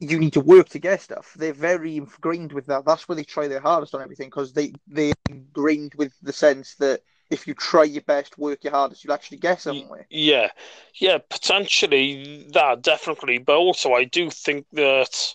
[0.00, 1.34] you need to work to get stuff.
[1.36, 2.84] They're very ingrained with that.
[2.84, 6.74] That's where they try their hardest on everything because they they're ingrained with the sense
[6.76, 10.06] that if you try your best, work your hardest, you'll actually get somewhere.
[10.10, 10.50] Yeah,
[10.96, 15.34] yeah, potentially that definitely, but also I do think that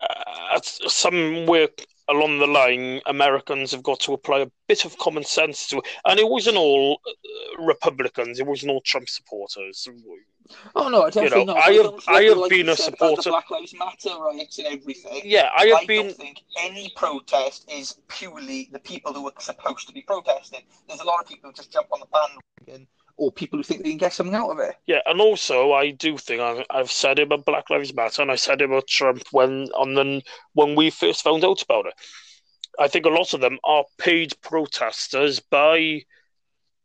[0.00, 1.68] uh, somewhere
[2.08, 5.84] along the line, Americans have got to apply a bit of common sense to it,
[6.04, 9.88] and it wasn't all uh, Republicans; it wasn't all Trump supporters.
[10.76, 11.64] Oh no, definitely know, not.
[11.68, 14.16] I have- don't I have like been a said about the supporter- Black Lives Matter
[14.20, 15.22] riots and everything.
[15.24, 16.06] Yeah, I I have been.
[16.06, 20.62] don't think any protest is purely the people who are supposed to be protesting.
[20.88, 22.86] There's a lot of people who just jump on the bandwagon,
[23.16, 24.74] or people who think they can get something out of it.
[24.86, 28.30] Yeah, and also I do think I, I've said it about Black Lives Matter, and
[28.30, 31.94] I said it about Trump when on the when we first found out about it.
[32.78, 36.02] I think a lot of them are paid protesters by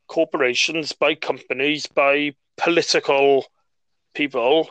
[0.07, 3.45] corporations, by companies, by political
[4.13, 4.69] people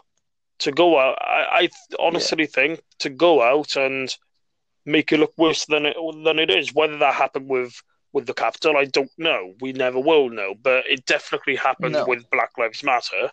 [0.61, 1.19] to go out.
[1.21, 1.69] I, I
[1.99, 4.15] honestly think to go out and
[4.87, 6.75] make it look worse than it than it is.
[6.75, 9.55] Whether that happened with with the capital, I don't know.
[9.61, 12.05] We never will know, but it definitely happened No.
[12.07, 13.31] with Black Lives Matter.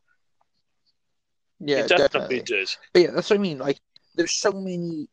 [1.60, 2.70] Yeah, it definitely, did.
[2.94, 3.58] But yeah, that's what I mean.
[3.58, 3.80] Like,
[4.16, 5.10] there's so many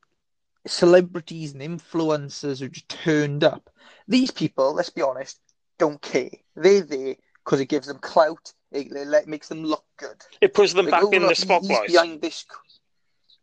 [0.66, 3.70] celebrities and influencers who just turned up.
[4.08, 5.40] These people, let's be honest,
[5.78, 6.30] don't care.
[6.54, 8.52] They're there because it gives them clout.
[8.72, 10.22] It, it makes them look good.
[10.40, 11.88] It puts them Like, back oh, in look, the spotlight.
[11.88, 12.44] Behind this.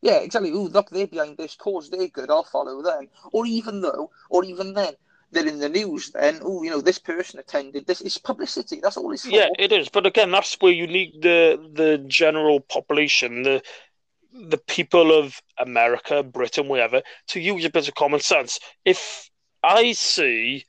[0.01, 0.51] Yeah, exactly.
[0.51, 1.89] Oh, look, they're behind this cause.
[1.89, 2.29] They're good.
[2.29, 3.07] I'll follow them.
[3.31, 4.93] Or even though, or even then,
[5.31, 6.11] they're in the news.
[6.11, 7.87] Then, oh, you know, this person attended.
[7.87, 8.79] This is publicity.
[8.81, 9.31] That's all it's for.
[9.31, 9.89] Yeah, it is.
[9.89, 13.61] But again, that's where you need the the general population, the
[14.33, 18.59] the people of America, Britain, wherever, to use a bit of common sense.
[18.85, 19.29] If
[19.63, 20.65] I see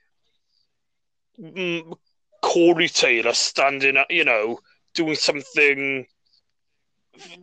[1.41, 1.97] mm,
[2.43, 4.59] Corey Taylor standing up, you know,
[4.95, 6.07] doing something,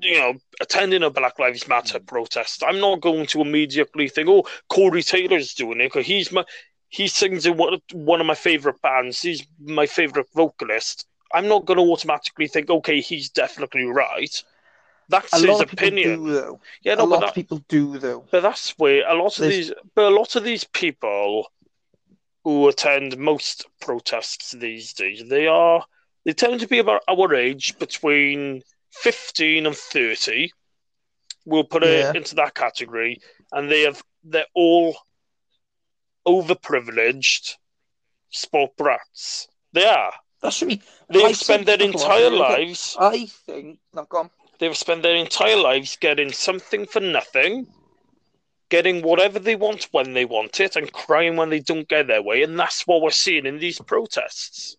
[0.02, 4.46] you know, attending a Black Lives Matter protest, I'm not going to immediately think, oh,
[4.68, 6.44] Corey Taylor's doing it because he's my.
[6.90, 9.22] He sings in one, one of my favorite bands.
[9.22, 11.06] He's my favorite vocalist.
[11.34, 14.44] I'm not going to automatically think, okay, he's definitely right.
[15.10, 16.26] That's A his of opinion.
[16.26, 16.60] do, though.
[16.84, 18.26] Yeah, a no, but lot that, of people do, though.
[18.32, 21.52] but that's where a lot of There's- these, but a lot of these people
[22.44, 25.84] who attend most protests these days, they are
[26.26, 28.62] they tend to be about our age, between
[28.92, 30.52] fifteen and thirty.
[31.46, 32.10] We'll put Yeah.
[32.10, 33.22] it into that category,
[33.52, 34.96] and they have they're all
[36.28, 37.56] overprivileged
[38.30, 39.48] sport brats.
[39.74, 40.14] They are.
[40.42, 40.82] That's what I mean.
[41.12, 42.96] They I spent their entire lives.
[43.00, 43.80] I think.
[43.94, 44.30] No, go on.
[44.60, 47.68] They've spent their entire lives getting something for nothing,
[48.70, 52.22] getting whatever they want when they want it, and crying when they don't get their
[52.22, 52.44] way.
[52.44, 54.78] And that's what we're seeing in these protests.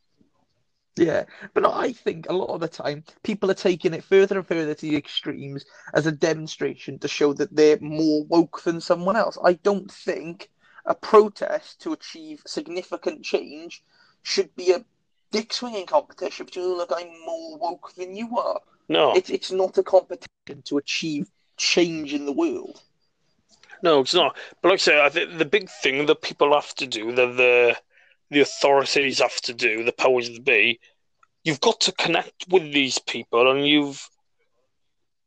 [0.96, 1.24] Yeah,
[1.54, 4.46] but no, I think a lot of the time people are taking it further and
[4.46, 5.64] further to the extremes
[5.94, 9.38] as a demonstration to show that they're more woke than someone else.
[9.42, 10.50] I don't think
[10.86, 13.82] a protest to achieve significant change
[14.22, 14.84] should be a
[15.30, 18.60] dick swinging competition between look, I'm more woke than you are.
[18.88, 22.82] No, It's it's not a competition to achieve change in the world.
[23.82, 24.36] no, it's not.
[24.62, 27.36] But like I say, I think the big thing that people have to do, that
[27.36, 27.76] the
[28.30, 30.80] the authorities have to do, the powers that be,
[31.44, 34.08] you've got to connect with these people, and you've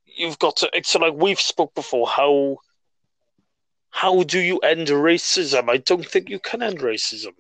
[0.06, 0.70] you've got to.
[0.74, 2.08] It's like we've spoke before.
[2.08, 2.58] How
[3.94, 5.70] how do you end racism?
[5.70, 7.34] I don't think you can end racism.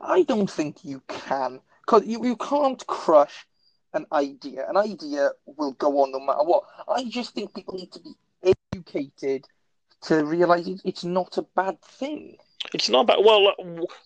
[0.00, 1.60] I don't think you can.
[1.86, 3.46] Cause you, you can't crush
[3.94, 4.64] an idea.
[4.68, 6.62] An idea will go on no matter what.
[6.86, 9.44] I just think people need to be educated
[10.02, 12.36] to realize it's not a bad thing.
[12.72, 13.18] It's not bad.
[13.24, 13.52] Well,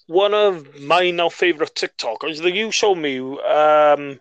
[0.06, 4.18] one of my now favorite TikTokers that you showed me, um,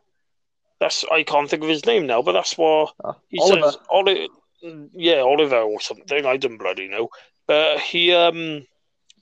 [0.79, 3.71] that's I can't think of his name now, but that's what Uh, he Oliver.
[3.71, 3.77] says.
[3.89, 4.29] Oli-
[4.61, 6.25] yeah, Oliver or something.
[6.25, 7.09] I don't bloody know.
[7.47, 8.65] But he, um,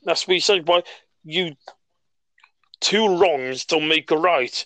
[0.03, 0.67] that's what he said.
[0.67, 0.83] Why
[1.23, 1.55] you
[2.81, 4.65] two wrongs don't make a right.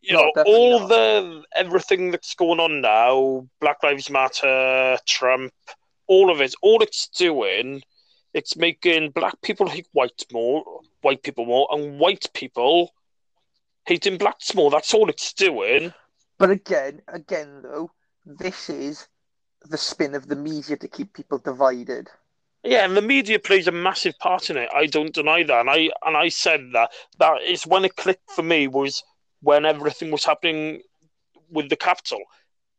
[0.00, 0.88] You No, know, all not.
[0.88, 5.52] the everything that's going on now, Black Lives Matter, Trump,
[6.06, 7.82] all of it, all it's doing,
[8.32, 10.64] it's making black people hate white more,
[11.02, 12.94] white people more, and white people
[13.86, 14.70] hating blacks more.
[14.70, 15.92] That's all it's doing.
[16.38, 17.90] But again, again though,
[18.24, 19.08] this is
[19.68, 22.08] the spin of the media to keep people divided.
[22.64, 24.68] Yeah, and the media plays a massive part in it.
[24.74, 28.30] I don't deny that, and I and I said that that is when it clicked
[28.30, 29.02] for me was
[29.40, 30.82] when everything was happening
[31.50, 32.20] with the capital.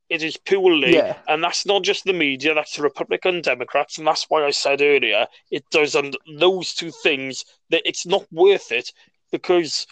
[0.09, 1.17] It is purely, Yeah.
[1.27, 2.53] and that's not just the media.
[2.53, 5.95] That's the Republican Democrats, and that's why I said earlier it does.
[5.95, 8.91] And those two things that it's not worth it
[9.31, 9.87] because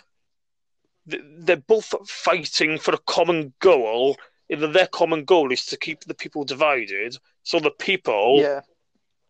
[1.06, 4.18] they're both fighting for a common goal.
[4.50, 8.62] Their common goal is to keep the people divided, so the people Yeah.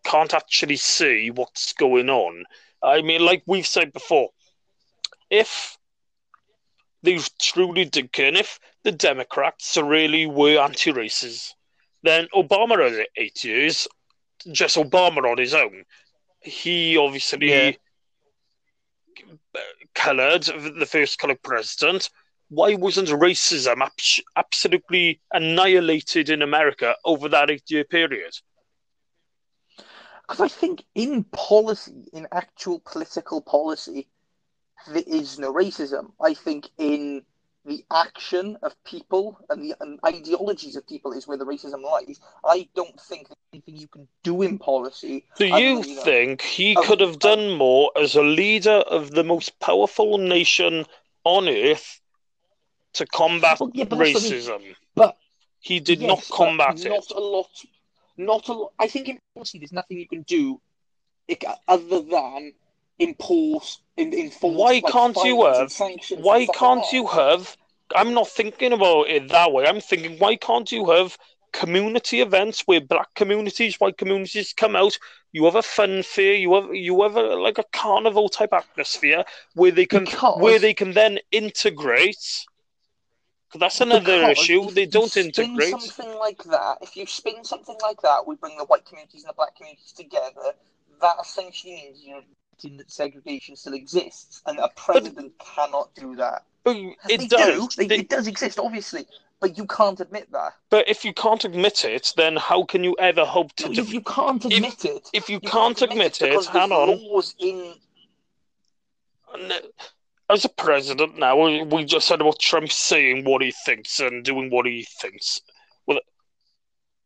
[0.04, 2.46] can't actually see what's going on.
[2.84, 4.30] I mean, like we've said before,
[5.30, 5.78] if
[7.02, 11.54] they truly did care, if the Democrats really were anti racist,
[12.04, 13.88] then Obama had it eight years,
[14.52, 15.84] just Obama on his own.
[16.42, 17.72] He obviously Yeah.
[19.96, 22.10] coloured, the first coloured president.
[22.50, 28.34] Why wasn't racism abs- absolutely annihilated in America over that eight year period?
[30.22, 34.08] Because I think in policy, in actual political policy,
[34.88, 36.14] there is no racism.
[36.22, 37.26] I think in
[37.66, 42.20] the action of people and the and ideologies of people is where the racism lies.
[42.46, 45.26] I don't think there's anything you can do in policy.
[45.38, 47.36] Do you know, think he Oh, could have oh.
[47.36, 50.86] done more as a leader of the most powerful nation
[51.24, 52.02] on earth
[52.98, 54.40] to combat Well, yeah, but that's the thing.
[54.40, 54.76] racism?
[54.96, 55.18] But-
[55.60, 56.90] he did yes, not combat it.
[56.90, 57.50] Not a lot.
[58.16, 58.74] Not a lot.
[58.80, 60.62] I think in policy, there's nothing you can do
[61.68, 62.54] other than
[63.00, 64.56] impose, in, enforce.
[64.56, 65.74] Why like, can't you have-
[66.18, 66.94] Why can't that.
[66.94, 67.58] you have?
[67.96, 69.66] I'm not thinking about it that way.
[69.66, 71.18] I'm thinking, why can't you have
[71.54, 74.98] community events where black communities, white communities come out?
[75.32, 76.34] You have a fun fair.
[76.34, 79.24] You have you have a, like a carnival type atmosphere
[79.54, 82.46] where they can Because- where they can then integrate.
[83.56, 84.70] That's another Because issue.
[84.72, 85.70] They don't integrate.
[85.70, 86.78] Something like that.
[86.82, 89.92] If you spin something like that, we bring the white communities and the black communities
[89.92, 90.54] together.
[91.02, 92.22] That essentially means you're
[92.58, 96.44] admitting that segregation still exists, and a president cannot do that.
[96.64, 97.76] But they it does.
[97.76, 97.82] do.
[97.84, 99.06] They, They- it does exist, obviously,
[99.40, 100.54] but you can't admit that.
[100.70, 103.68] but if you can't admit it, then how can you ever hope to?
[103.68, 105.10] No, you, you can't if- admit it.
[105.14, 107.00] if you, You can't admit it, because hang on.
[107.10, 107.76] laws in.
[109.40, 109.60] No,
[110.30, 114.50] as a president now, we just said about Trump saying what he thinks and doing
[114.50, 115.42] what he thinks.
[115.86, 116.00] Well,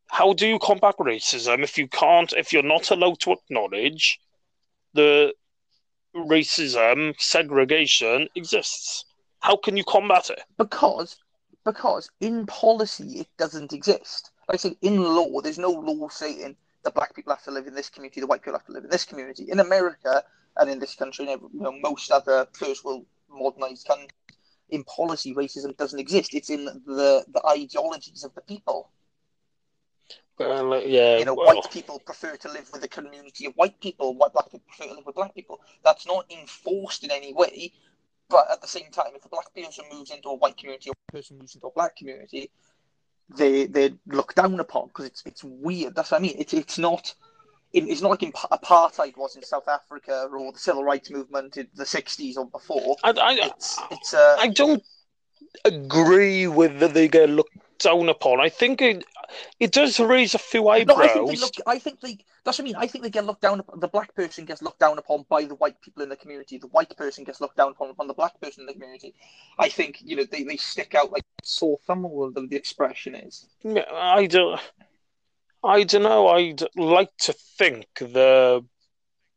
[0.09, 4.19] how do you combat racism if you can't, if you're not allowed to acknowledge
[4.93, 5.33] the
[6.15, 9.05] racism, segregation exists?
[9.39, 10.41] How can you combat it?
[10.57, 11.17] Because,
[11.63, 14.31] because in policy it doesn't exist.
[14.47, 17.67] Like I say, in law, there's no law saying the black people have to live
[17.67, 19.47] in this community, the white people have to live in this community.
[19.49, 20.23] In America
[20.57, 24.09] and in this country, you know, most other first world modernized countries,
[24.69, 26.33] in policy, racism doesn't exist.
[26.33, 28.89] It's in the, the ideologies of the people.
[30.39, 33.79] Well, yeah, You know, well, white people prefer to live with a community of white
[33.79, 34.15] people.
[34.15, 35.61] White black people prefer to live with black people.
[35.83, 37.73] That's not enforced in any way.
[38.29, 40.93] But at the same time, if a black person moves into a white community or
[41.09, 42.49] a person moves into a black community,
[43.37, 45.95] they they look down upon because it's it's weird.
[45.95, 46.35] That's what I mean.
[46.37, 47.13] It's it's not.
[47.73, 51.57] it- It's not like in apartheid was in South Africa or the civil rights movement
[51.57, 52.95] in the '60s or before.
[53.03, 54.83] I, I, It's it's uh, I don't
[55.65, 58.39] agree with that they get looked down upon.
[58.39, 59.05] I think it
[59.59, 61.41] it does raise a few No, I think they eyebrows.
[61.41, 61.53] look.
[61.65, 62.17] I think they.
[62.43, 62.75] That's what I mean.
[62.75, 63.59] I think they get looked down.
[63.59, 63.79] upon.
[63.79, 66.57] The black person gets looked down upon by the white people in the community.
[66.57, 69.13] The white person gets looked down upon upon the black person in the community.
[69.59, 73.15] I think you know they, they stick out like sore thumb, or whatever the expression
[73.15, 73.47] is.
[73.63, 74.59] Yeah, I don't.
[75.63, 76.27] I don't know.
[76.29, 78.65] I'd like to think that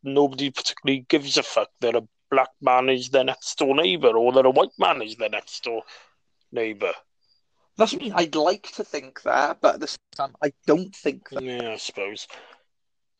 [0.02, 4.32] nobody particularly gives a fuck that a black man is their next door neighbor or
[4.32, 5.82] that a white man is their next door
[6.50, 6.92] neighbor.
[7.76, 8.12] That's mean.
[8.14, 11.42] I'd like to think that, but at the same time, I don't think that.
[11.42, 12.28] Yeah, I suppose.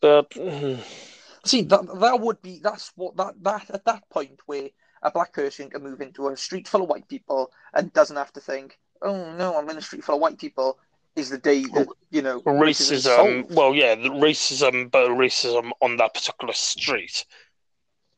[0.01, 0.33] But
[1.45, 4.71] See, that that would be that's what that that at that point where
[5.03, 8.33] a black person can move into a street full of white people and doesn't have
[8.33, 10.79] to think, oh no, I'm in a street full of white people.
[11.17, 13.49] Is the day that you know oh, racism.
[13.51, 17.25] Well, yeah, the racism, but racism on that particular street.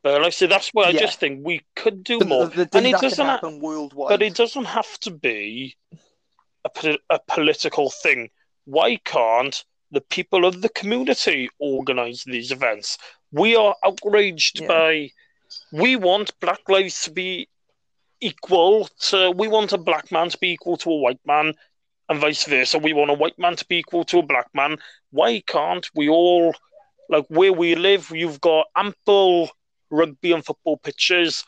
[0.01, 2.47] But like I said, that's why I just think we could do But more.
[2.47, 3.23] the, the and it doesn't.
[3.23, 4.09] Ha- happen worldwide.
[4.09, 5.75] but it doesn't have to be
[6.83, 8.29] a, a political thing.
[8.65, 12.97] Why can't the people of the community organize these events?
[13.31, 14.67] We are outraged Yeah.
[14.67, 15.11] by.
[15.71, 17.47] We want black lives to be
[18.19, 19.31] equal to.
[19.31, 21.53] We want a black man to be equal to a white man,
[22.09, 22.77] and vice versa.
[22.79, 24.77] We want a white man to be equal to a black man.
[25.11, 26.53] Why can't we all,
[27.09, 29.49] like where we live, you've got ample
[29.89, 31.43] rugby and football pitches.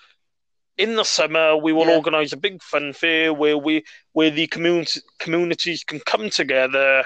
[0.80, 1.98] In the summer, we will Yeah.
[1.98, 7.04] organise a big fun fair where we where the community communities can come together,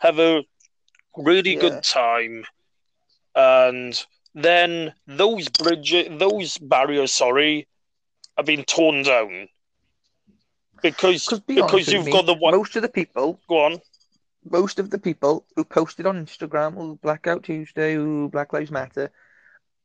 [0.00, 0.44] have a
[1.16, 1.60] really Yeah.
[1.60, 2.44] good time,
[3.34, 7.66] and then those bridges, those barriers, sorry,
[8.36, 9.48] have been torn down
[10.82, 12.52] because Because be because you've me, got the one.
[12.52, 13.80] most of the people, Go on.
[14.44, 19.10] most of the people who posted on Instagram, "Oh, Blackout Tuesday, oh, Black Lives Matter,"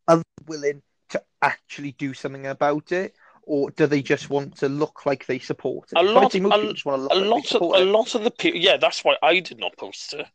[0.07, 5.05] are willing to actually do something about it, or do they just want to look
[5.05, 5.97] like they support it?
[5.99, 8.31] A lot- a- people just want to A like lot of a lot of the
[8.31, 8.59] people.
[8.59, 10.25] Yeah, that's why I did not post it.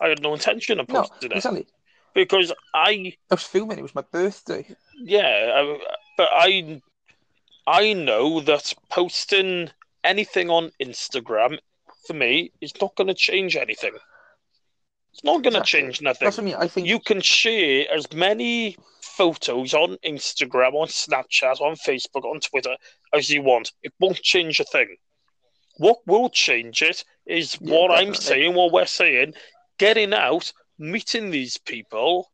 [0.00, 1.66] I had no intention of No, posting it exactly.
[2.14, 3.78] because I I was filming.
[3.78, 4.66] It was my birthday.
[5.02, 5.78] yeah, I,
[6.16, 6.80] but I
[7.66, 9.70] I know that posting
[10.02, 11.58] anything on Instagram
[12.06, 13.92] for me is not going to change anything.
[15.12, 15.80] It's not going to Exactly.
[15.80, 16.26] change nothing.
[16.26, 16.54] That's what I mean.
[16.56, 22.40] I think You can share as many photos on Instagram, on Snapchat, on Facebook, on
[22.40, 22.76] Twitter
[23.12, 23.72] as you want.
[23.82, 24.96] It won't change a thing.
[25.78, 29.34] What will change it is Yeah, what I'm saying, what we're saying,
[29.78, 32.30] getting out, meeting these people,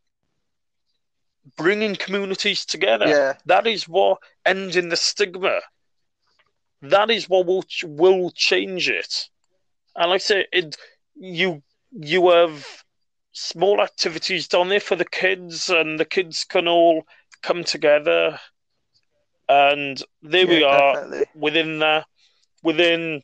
[1.56, 3.06] bringing communities together.
[3.06, 5.60] yeah, That is what ending the stigma.
[6.82, 9.28] That is what will will change it.
[9.94, 10.76] And like I say, it
[11.14, 11.62] you
[11.98, 12.84] you have
[13.32, 17.04] small activities down there for the kids, and the kids can all
[17.42, 18.38] come together.
[19.48, 21.26] And there we are definitely.
[21.34, 22.04] within the
[22.62, 23.22] within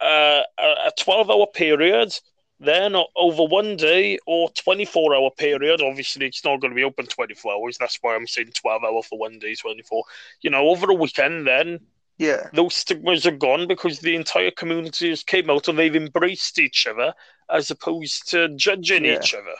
[0.00, 2.12] uh, a twelve hour period.
[2.60, 5.80] Then over one day or twenty four hour period.
[5.80, 7.78] Obviously, it's not going to be open twenty four hours.
[7.78, 10.02] That's why I'm saying twelve hour for one day, twenty four.
[10.40, 11.78] You know, over a weekend, then
[12.18, 16.58] Yeah, those stigmas are gone because the entire community has came out and they've embraced
[16.58, 17.14] each other
[17.48, 19.18] as opposed to judging Yeah.
[19.18, 19.54] each other.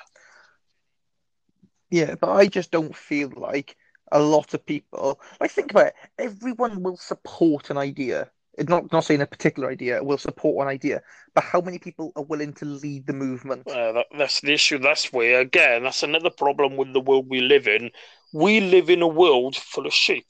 [1.91, 3.77] yeah, but I just don't feel like
[4.13, 5.21] a lot of people.
[5.41, 5.95] Like, think about it.
[6.19, 8.31] Everyone will support an idea.
[8.59, 10.03] It's not not saying a particular idea.
[10.03, 11.01] Will support one idea,
[11.35, 13.69] but how many people are willing to lead the movement?
[13.69, 14.79] Uh, that, that's the issue.
[14.79, 17.91] That's where, again, that's another problem with the world we live in.
[18.33, 20.27] We live in a world full of sheep.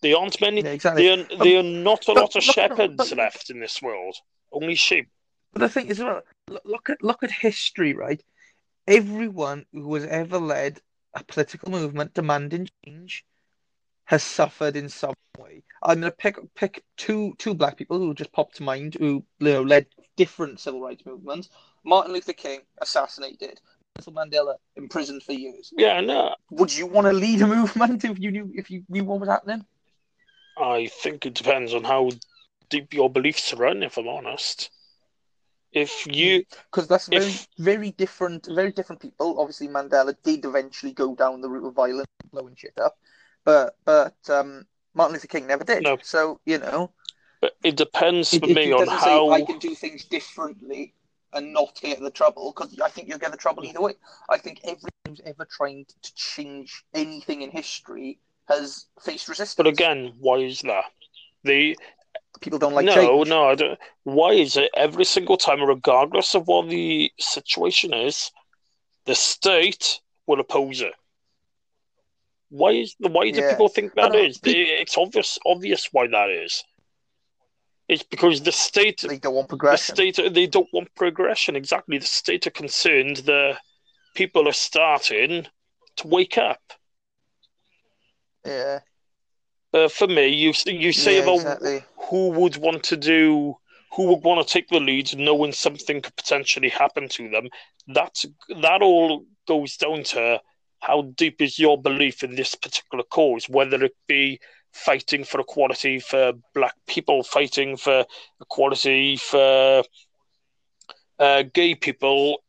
[0.00, 0.62] There aren't many.
[0.62, 1.06] Yeah, exactly.
[1.06, 3.60] There, are, um, there are not a but lot of look shepherds but- left in
[3.60, 4.16] this world.
[4.52, 5.08] Only sheep.
[5.52, 6.24] But the thing is, look,
[6.64, 8.22] look at look at history, right?
[8.86, 10.80] Everyone who has ever led
[11.14, 13.24] a political movement demanding change
[14.04, 15.62] has suffered in some way.
[15.82, 19.52] I'm gonna pick pick two two black people who just popped to mind who you
[19.52, 19.86] know led
[20.16, 21.50] different civil rights movements.
[21.84, 23.60] Martin Luther King assassinated.
[23.96, 25.72] Nelson Mandela imprisoned for years.
[25.76, 29.04] Yeah, no, Would you want to lead a movement if you knew if you knew
[29.04, 29.64] what was happening?
[30.60, 32.10] I think it depends on how
[32.68, 34.70] deep your beliefs run, if I'm honest.
[35.72, 39.38] If you, Because that's very If- very different very different people.
[39.38, 42.98] Obviously Mandela did eventually go down the route of violence, blowing shit up,
[43.44, 45.82] but but um, Martin Luther King never did.
[45.82, 45.98] No.
[46.02, 46.90] So you know.
[47.42, 49.30] but it depends for it- me it on how.
[49.30, 50.94] I can do things differently
[51.34, 53.92] and not get the trouble because I think you'll get the trouble either way.
[54.30, 58.18] I think everyone who's ever trying to change anything in history
[58.48, 59.54] has faced resistance.
[59.56, 60.84] But again, why is that?
[61.44, 61.76] The
[62.40, 63.28] people don't like no, change.
[63.28, 63.78] no, I don't.
[64.04, 68.30] Why is it every single time, regardless of what the situation is,
[69.06, 70.94] the state will oppose it?
[72.50, 73.50] Why is the why do Yeah.
[73.50, 74.40] people think that is?
[74.44, 76.64] It's obvious obvious why that is.
[77.88, 79.94] It's because the state They don't want progression.
[79.94, 81.98] the state they don't want progression exactly.
[81.98, 83.58] The state are concerned that
[84.14, 85.46] people are starting
[85.96, 86.60] to wake up.
[88.48, 88.80] Yeah,
[89.72, 91.84] Uh, for me, you you say yeah, about exactly.
[92.08, 93.56] who would want to do
[93.92, 97.48] who would want to take the lead knowing something could potentially happen to them.
[97.88, 98.24] That
[98.62, 100.40] that all goes down to
[100.80, 104.38] how deep is your belief in this particular cause whether it be
[104.72, 108.04] fighting for equality for black people fighting for
[108.40, 109.82] equality for
[111.18, 112.42] uh, gay people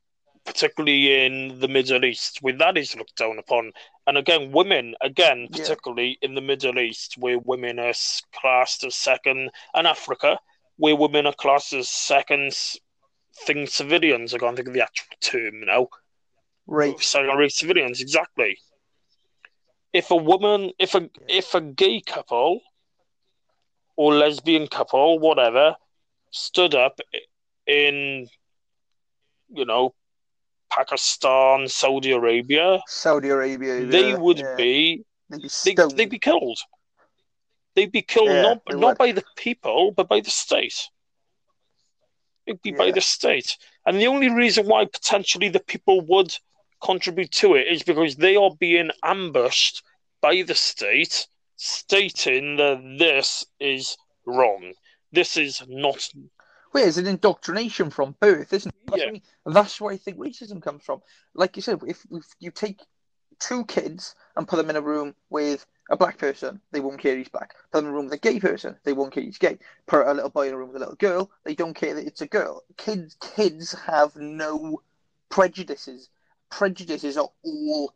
[0.46, 2.40] particularly in the middle east.
[2.42, 3.72] Where that is looked down upon
[4.10, 5.58] and again women again Yeah.
[5.62, 7.94] particularly in the middle east where women are
[8.34, 10.40] classed as second and africa
[10.78, 12.54] where women are classed as second
[13.46, 15.88] thing civilians i can't think of the actual term now
[16.66, 17.02] Rape.
[17.04, 18.58] second rate civilians exactly
[19.94, 22.62] if a woman if a if a gay couple
[23.96, 25.76] or lesbian couple whatever
[26.32, 27.00] stood up
[27.68, 28.28] in
[29.50, 29.94] you know
[30.70, 33.86] pakistan saudi arabia Saudi Arabia.
[33.86, 34.56] they yeah, would yeah.
[34.56, 35.98] be They'd be stoned.
[35.98, 36.60] they'd be killed.
[37.76, 38.98] They'd be killed Yeah, not not would.
[38.98, 40.90] by the people, but by the state.
[42.48, 43.56] It'd be by the state.
[43.86, 46.36] And the only reason why potentially the people would
[46.82, 49.84] contribute to it is because they are being ambushed
[50.22, 54.74] by the state, stating that this is wrong.
[55.12, 56.10] This is not
[56.74, 58.88] Wait, it's an indoctrination from birth, isn't it?
[58.88, 59.12] That's, Yeah.
[59.12, 59.22] mean.
[59.46, 61.02] That's where I think racism comes from.
[61.34, 62.82] Like you said, if, if you take
[63.40, 67.18] two kids and put them in a room with a black person, they won't care
[67.18, 67.56] he's black.
[67.72, 69.58] Put them in a room with a gay person, they won't care he's gay.
[69.88, 72.06] Put a little boy in a room with a little girl, they don't care that
[72.06, 72.64] it's a girl.
[72.78, 74.82] Kids, kids have no
[75.30, 76.10] prejudices.
[76.52, 77.94] Prejudices are all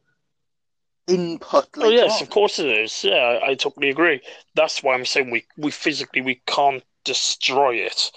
[1.07, 1.67] input.
[1.77, 2.23] Oh yes, on.
[2.23, 3.03] of course it is.
[3.03, 4.21] Yeah, I, I totally agree.
[4.55, 8.11] That's why I'm saying we, we physically we can't destroy it.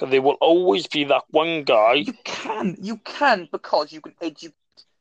[0.00, 4.14] Because there will always be that one guy You can, you can, because you can
[4.22, 4.54] educate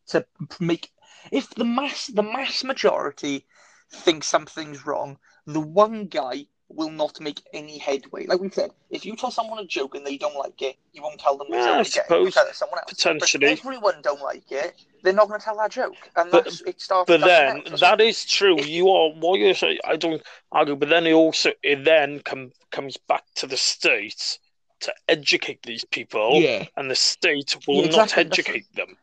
[0.10, 0.26] to
[0.60, 0.90] make.
[1.32, 3.46] If the mass, the mass majority
[3.90, 8.26] thinks something's wrong, the one guy will not make any headway.
[8.26, 11.02] Like we said, if you tell someone a joke and they don't like it, you
[11.02, 12.88] won't tell them Yeah, I suppose, it someone else.
[12.90, 13.48] But potentially.
[13.54, 16.60] if everyone don't like it, they're not going to tell that joke, and But- that's
[16.62, 17.08] it starts.
[17.08, 17.98] But then out.
[17.98, 18.60] That's true.
[18.60, 19.80] if- You are what you're saying.
[19.86, 20.22] I don't
[20.52, 20.76] argue.
[20.76, 24.40] But then it also it then come, comes back to the state
[24.82, 28.98] to educate these people, yeah, and the state will Yeah, not exactly, that's educate them.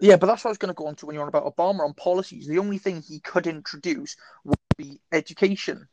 [0.00, 1.56] yeah, but that's what I was going to go on to when you're on about
[1.56, 2.46] Obama on policies.
[2.46, 5.88] The only thing he could introduce would be education.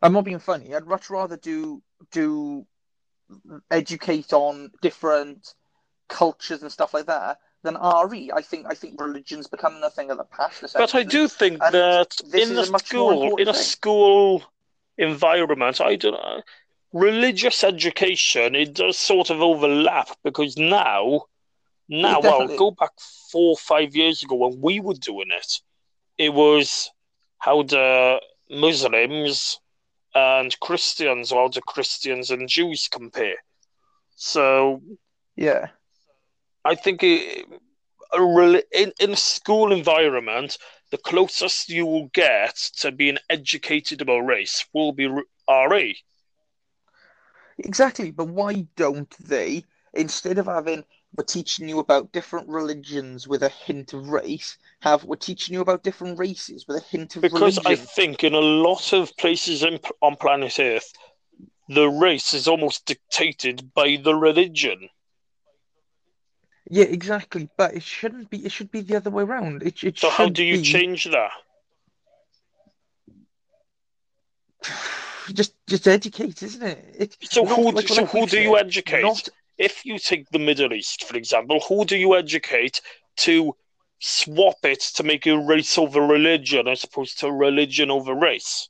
[0.00, 0.74] I'm not being funny.
[0.74, 2.66] I'd much rather do do
[3.70, 5.54] educate on different
[6.08, 8.30] cultures and stuff like that than RE.
[8.32, 10.62] I think I think religion's becoming a thing of the past.
[10.74, 14.42] But I do think And that in is the a school, in a school
[14.98, 16.42] environment, I don't know.
[16.92, 21.22] Religious education, it does sort of overlap because now,
[21.88, 22.92] now, well, go back
[23.30, 25.60] four or five years ago when we were doing it,
[26.18, 26.90] it was
[27.38, 28.20] how the
[28.50, 29.58] Muslims
[30.14, 33.36] and Christians, or how the Christians and Jews compare.
[34.16, 34.82] So
[35.36, 35.68] Yeah,
[36.64, 37.46] I think it,
[38.12, 40.58] a rel- in in a school environment,
[40.90, 45.08] the closest you will get to being educated about race will be
[45.48, 45.96] RE.
[47.64, 48.10] Exactly.
[48.10, 50.84] But why don't they, instead of having
[51.14, 55.60] we're teaching you about different religions with a hint of race, have we're teaching you
[55.60, 59.62] about different races with a hint of Because I think in a lot of places
[59.62, 60.90] in, on planet Earth,
[61.68, 64.88] the race is almost dictated by the religion.
[66.70, 67.50] Yeah, exactly.
[67.58, 68.38] But it shouldn't be.
[68.46, 69.62] It should be the other way around.
[69.62, 71.32] It, it So how do you be- change that?
[75.32, 76.96] just just educate, isn't it?
[76.98, 79.02] it so who, like- so who do you educate?
[79.02, 82.80] Not If you take the Middle East, for example, who do you educate
[83.18, 83.54] to
[84.00, 88.68] swap it to make it race over religion as opposed to religion over race?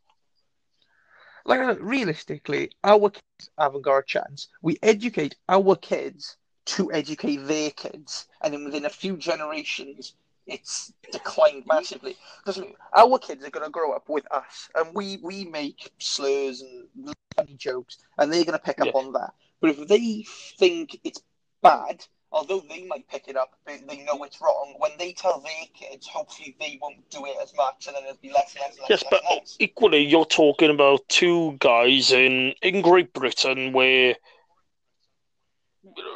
[1.44, 4.48] like realistically, our kids haven't got a chance.
[4.62, 10.14] We educate our kids to educate their kids, and then within a few generations,
[10.46, 12.16] it's declined massively.
[12.44, 12.62] Because
[12.96, 17.14] our kids are going to grow up with us, and we we make slurs and
[17.36, 19.00] funny jokes, and they're going to pick up Yeah.
[19.00, 19.34] on that.
[19.60, 20.24] But if they
[20.58, 21.22] think it's
[21.62, 24.74] bad, although they might pick it up, they, they know it's wrong.
[24.78, 28.16] When they tell their kids, hopefully they won't do it as much, and then it'll
[28.16, 29.56] be less, less, less, Yes, less, but less.
[29.60, 34.16] equally, you're talking about two guys in in Great Britain where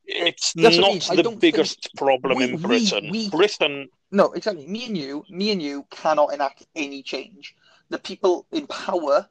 [0.07, 1.23] it's that's I not mean.
[1.23, 3.11] The biggest problem we- in Britain.
[3.11, 4.67] we- Britain, No, exactly.
[4.67, 7.55] Me and you, me and you cannot enact any change.
[7.89, 9.29] The people in power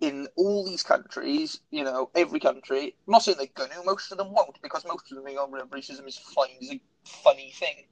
[0.00, 4.12] in all these countries, you know, every country, I'm not saying they're going to, most
[4.12, 7.52] of them won't, because most of them think, oh, racism is fine, is a funny
[7.58, 7.84] thing.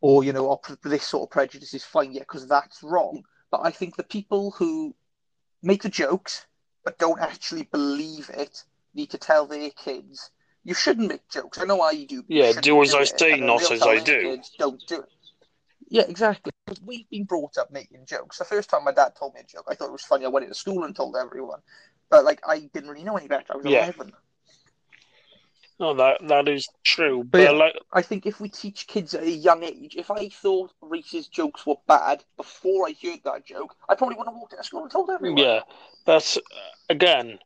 [0.00, 3.24] Or, you know, this sort of prejudice is fine, yeah, because that's wrong.
[3.50, 4.94] But I think the people who
[5.62, 6.46] make the jokes
[6.84, 8.62] but don't actually believe it
[8.94, 10.30] need to tell their kids,
[10.66, 11.58] you shouldn't make jokes.
[11.58, 12.16] I know why you do.
[12.16, 14.38] you Yeah, shouldn't do as I it." say, not as I do.
[14.58, 15.08] Don't do it.
[15.88, 16.50] Yeah, exactly.
[16.66, 18.38] Because we've been brought up making jokes.
[18.38, 20.24] The first time my dad told me a joke, I thought it was funny.
[20.24, 21.60] I went into school and told everyone.
[22.10, 23.52] But, like, I didn't really know any better.
[23.52, 23.84] I was Yeah.
[23.84, 24.12] 11.
[25.78, 27.22] no, that that is true.
[27.22, 27.50] But But, yeah.
[27.50, 31.30] like, I think if we teach kids at a young age, if I thought racist
[31.30, 34.82] jokes were bad before I heard that joke, I probably wouldn't have walked into school
[34.82, 35.38] and told everyone.
[35.38, 35.60] yeah,
[36.04, 36.38] that's
[36.88, 37.38] again,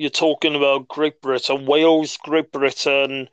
[0.00, 3.28] you're talking about Great Britain, Wales, Great Britain.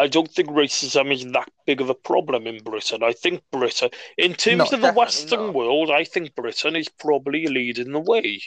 [0.00, 3.04] I don't think racism is that big of a problem in Britain.
[3.04, 5.54] I think Britain, in terms No, of the Western not.
[5.54, 8.40] world, I think Britain is probably leading the way.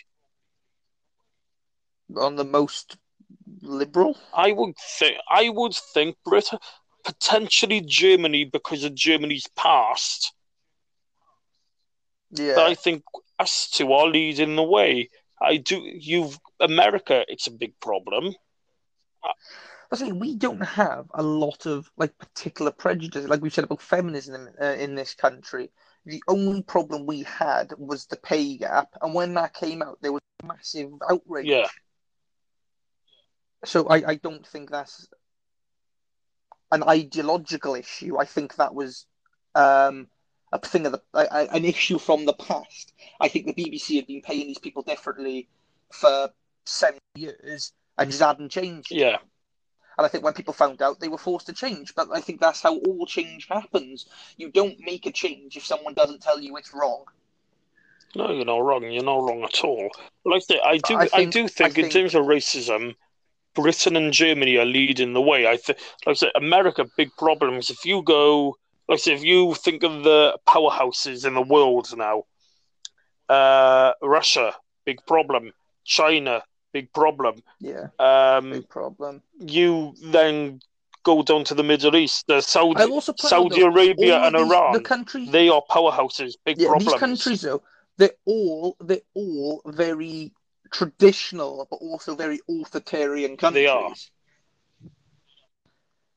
[2.18, 2.98] On the most
[3.62, 4.18] liberal?
[4.34, 6.60] I would think I would think Britain,
[7.06, 10.34] potentially Germany because of Germany's past.
[12.32, 12.56] Yeah.
[12.56, 13.04] But I think
[13.40, 15.08] us two are leading the way.
[15.42, 15.82] I do.
[15.84, 17.26] You've America.
[17.28, 18.36] It's a big problem.
[19.92, 23.82] I say we don't have a lot of like particular prejudice, like we said about
[23.82, 25.70] feminism uh, in this country.
[26.06, 30.14] The only problem we had was the pay gap, and when that came out, there
[30.14, 31.48] was massive outrage.
[31.48, 31.68] Yeah.
[33.66, 35.08] So I, I don't think that's
[36.72, 38.18] an ideological issue.
[38.18, 39.06] I think that was
[39.54, 40.08] um,
[40.52, 42.94] a thing of the a, an issue from the past.
[43.20, 45.48] I think the BBC had been paying these people differently
[45.92, 46.30] for
[46.66, 48.92] seven years and just hadn't changed.
[48.92, 49.18] Yeah.
[49.98, 51.94] And I think when people found out, they were forced to change.
[51.96, 54.08] But I think that's how all change happens.
[54.38, 57.06] You don't make a change if someone doesn't tell you it's wrong.
[58.16, 58.84] No, you're not wrong.
[58.84, 59.90] You're not wrong at all.
[60.26, 60.96] Like I I do.
[60.96, 62.96] I I, think- do think, I in terms of racism,
[63.54, 65.48] Britain and Germany are leading the way.
[65.48, 67.70] I think, like I say, America, big problems.
[67.70, 68.58] If you go,
[68.92, 72.24] like I say, if you think of the powerhouses in the world now,
[73.30, 74.54] uh, Russia,
[74.86, 75.54] big problem.
[75.86, 77.42] China, big problem.
[77.62, 79.22] Yeah, Um, big problem.
[79.40, 80.60] you then
[81.04, 84.36] go down to the Middle East, the Saudi, I'll also point out, Saudi Arabia and
[84.36, 84.74] these- Iran.
[84.74, 86.92] The countries, They are powerhouses, big yeah, problems.
[86.92, 87.64] these countries though,
[87.96, 90.34] they're all they're all very
[90.70, 93.64] traditional, but also very authoritarian countries.
[93.64, 93.94] They are.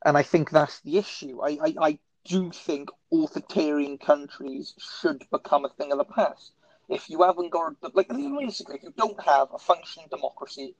[0.06, 1.40] And I think that's the issue.
[1.40, 6.52] I, I, I do you think authoritarian countries should become a thing of the past.
[6.88, 10.74] If you haven't got like realistically, if you don't have a functioning democracy,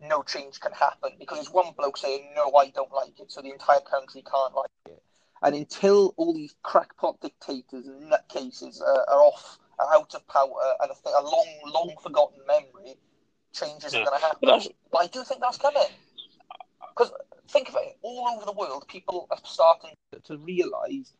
[0.00, 3.42] no change can happen because there's one bloke saying no, I don't like it, so
[3.42, 5.02] the entire country can't like it.
[5.42, 10.50] And until all these crackpot dictators and nutcases uh, are off, are out of power,
[10.80, 12.96] and a, th- a long, long forgotten memory,
[13.52, 14.06] change isn't Yeah.
[14.06, 14.38] going to happen.
[14.42, 15.82] But But I do think that's coming.
[16.96, 17.12] Because
[17.48, 19.92] think of it, all over the world, people are starting
[20.24, 21.12] to realise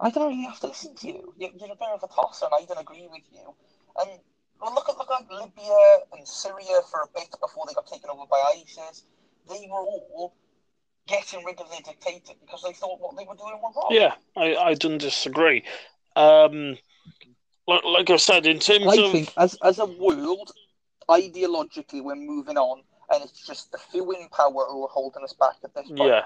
[0.00, 1.34] I don't really have to listen to you.
[1.36, 3.54] You're, you're a bit of a tosser, and I don't agree with you.
[4.00, 4.20] And
[4.60, 5.76] well, look at look at Libya
[6.16, 9.04] and Syria for a bit before they got taken over by ISIS.
[9.48, 10.34] They were all
[11.08, 13.88] getting rid of their dictator because they thought what they were doing was wrong.
[13.90, 15.64] Yeah, I, I don't disagree.
[16.14, 16.76] Um,
[17.66, 20.52] like, like I said, in terms I of think as as a world,
[21.08, 22.82] ideologically, we're moving on,
[23.12, 25.98] and it's just the few in power who are holding us back at this point.
[25.98, 26.22] yeah,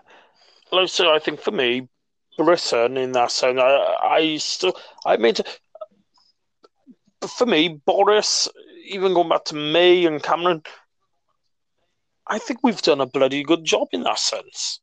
[0.70, 1.88] like I said, I think for me,
[2.36, 5.34] Britain in that sense, I, I still, I mean,
[7.28, 8.48] for me, Boris,
[8.86, 10.62] even going back to May and Cameron,
[12.26, 14.80] I think we've done a bloody good job in that sense.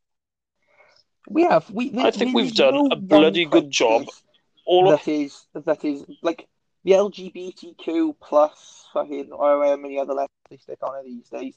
[1.28, 1.70] We have.
[1.70, 1.92] We.
[1.98, 4.06] I think there we've done no a bloody good job.
[4.06, 4.22] country
[4.66, 6.48] All of that is that is like
[6.84, 11.54] the LGBTQ plus fucking or however many other letters they stick on it these days.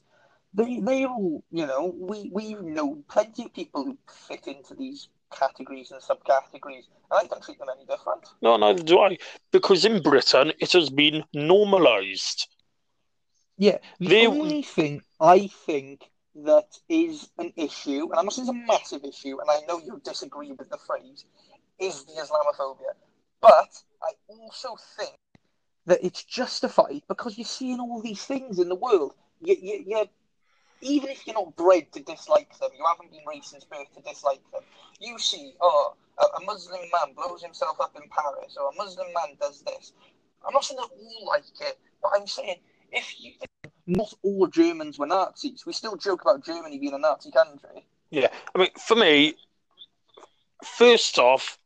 [0.54, 3.98] They they all you know we we know plenty of people who
[4.30, 8.24] fit into these categories and subcategories, and I don't treat them any different.
[8.42, 9.18] No, neither do I.
[9.52, 12.48] Because in Britain, it has been normalised.
[13.58, 18.48] Yeah, the They- only thing I think that is an issue, and I'm not saying
[18.48, 21.26] it's a massive issue, and I know you disagree with the phrase,
[21.80, 22.94] is the Islamophobia.
[23.42, 23.70] But
[24.02, 25.18] I also think
[25.86, 29.14] that it's justified because you're seeing all these things in the world.
[29.42, 30.06] You, you, you,
[30.84, 34.02] even if you're not bred to dislike them, you haven't been raised since birth to
[34.02, 34.62] dislike them.
[35.00, 39.08] You see, oh, a, a Muslim man blows himself up in Paris, or a Muslim
[39.14, 39.94] man does this.
[40.46, 42.58] I'm not saying that all like it, but I'm saying
[42.92, 43.34] if you
[43.88, 45.66] not all Germans were Nazis.
[45.66, 47.86] We still joke about Germany being a Nazi country.
[48.12, 49.36] Yeah, I mean, for me,
[50.64, 51.58] first off,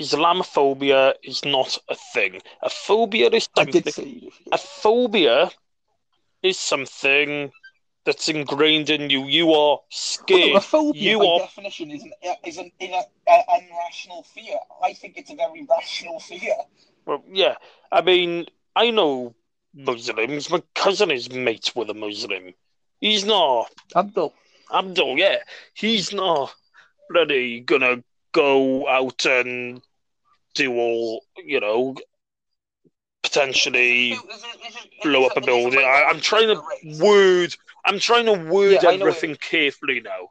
[0.00, 2.40] Islamophobia is not a thing.
[2.62, 4.30] A phobia is something.
[4.52, 5.50] A phobia
[6.42, 7.50] is something
[8.06, 9.24] that's ingrained in you.
[9.26, 10.56] You are Well, scared.
[10.56, 14.24] a phobia, You by are- definition, is an uh, is an, is a, a unrational
[14.24, 14.56] fear.
[14.82, 16.54] I think it's a very rational fear.
[17.04, 17.56] Well, yeah,
[17.92, 19.34] I mean, I know
[19.74, 20.48] Muslims.
[20.50, 22.54] My cousin is mates with a Muslim.
[23.00, 24.32] He's not Abdul.
[24.72, 25.18] Abdul.
[25.18, 25.38] Yeah,
[25.74, 26.54] he's not
[27.10, 28.02] bloody gonna
[28.32, 29.82] go out and
[30.54, 31.94] do all you know,
[33.22, 34.16] potentially
[35.02, 35.80] blow up a it- is it building.
[35.80, 37.54] I, I'm trying to word.
[37.86, 40.30] I'm trying to word Yeah, everything carefully now.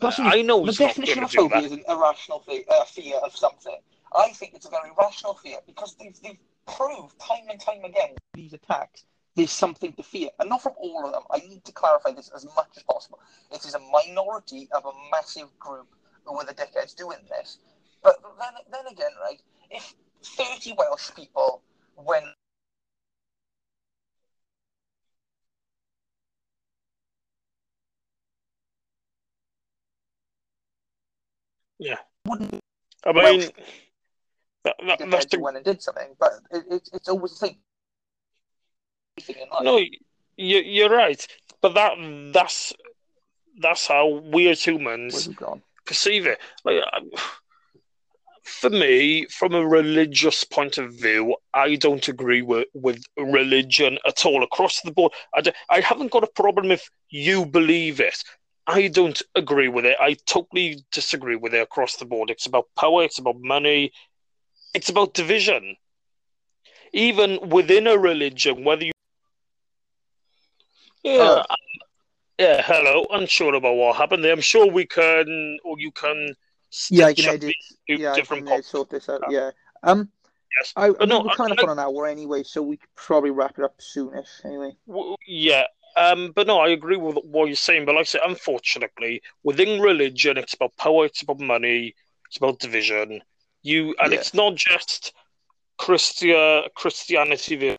[0.00, 3.76] Plus, I know the definition of phobia is an irrational fear, uh, fear of something.
[4.14, 8.14] I think it's a very rational fear because they've, they've proved time and time again
[8.34, 9.04] these attacks
[9.36, 11.22] there's something to fear, and not from all of them.
[11.30, 13.20] I need to clarify this as much as possible.
[13.52, 15.88] It is a minority of a massive group
[16.24, 17.58] who are the dickheads doing this.
[18.02, 19.40] But then, then again, right?
[19.70, 21.62] If 30 Welsh people
[21.96, 22.24] went
[31.78, 31.98] Yeah.
[32.24, 32.60] wouldn't
[33.04, 33.50] I mean,
[34.64, 37.56] that, that, that's the went and did something, but it, it, it's always the same
[39.20, 39.62] thing in life.
[39.62, 39.78] no.
[40.38, 41.26] You, you're right,
[41.62, 41.94] but that
[42.34, 42.74] that's
[43.58, 45.30] that's how we as humans
[45.86, 46.38] perceive it.
[46.64, 46.82] Like,
[48.42, 54.24] for me, from a religious point of view, I don't agree with, with religion at
[54.26, 55.12] all across the board.
[55.34, 58.22] I, I haven't got a problem if you believe it.
[58.66, 59.96] I don't agree with it.
[60.00, 62.30] I totally disagree with it across the board.
[62.30, 63.92] It's about power, it's about money,
[64.74, 65.76] it's about division.
[66.92, 68.92] Even within a religion, whether you.
[71.02, 71.54] Yeah, Oh.
[72.38, 73.06] yeah, hello.
[73.10, 74.32] Unsure about what happened there.
[74.32, 76.34] I'm sure we can, or you can.
[76.90, 77.54] Yeah, I can edit.
[77.86, 79.22] Yeah, I different can uh, sort this out.
[79.30, 79.50] Yeah.
[79.82, 80.10] Um,
[80.58, 80.72] Yes.
[80.74, 82.78] I, I mean, no, we're I- kind of I- on an hour anyway, so we
[82.78, 84.42] could probably wrap it up soonish.
[84.44, 84.74] Anyway.
[85.26, 85.64] Yeah,
[85.96, 87.84] um, but no, I agree with what you're saying.
[87.86, 91.94] But like I said, unfortunately, within religion, it's about power, it's about money,
[92.28, 93.22] it's about division.
[93.62, 94.18] You and Yeah.
[94.18, 95.12] it's not just
[95.80, 97.76] Christia Christianity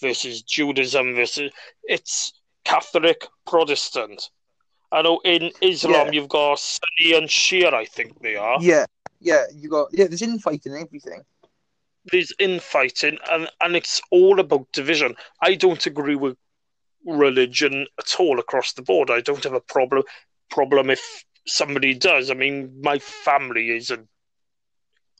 [0.00, 1.50] versus Judaism versus
[1.84, 2.32] it's
[2.64, 4.30] Catholic Protestant.
[4.92, 6.12] I know in Islam Yeah.
[6.12, 8.58] you've got Sunni and Shia, I think they are.
[8.60, 8.86] Yeah,
[9.20, 9.44] yeah.
[9.54, 10.06] You got yeah.
[10.06, 11.22] There's infighting and everything.
[12.10, 15.14] there's infighting and, and it's all about division.
[15.42, 16.36] I don't agree with
[17.04, 19.10] religion at all across the board.
[19.10, 20.02] I don't have a problem
[20.50, 22.30] problem if somebody does.
[22.30, 24.04] I mean, my family is a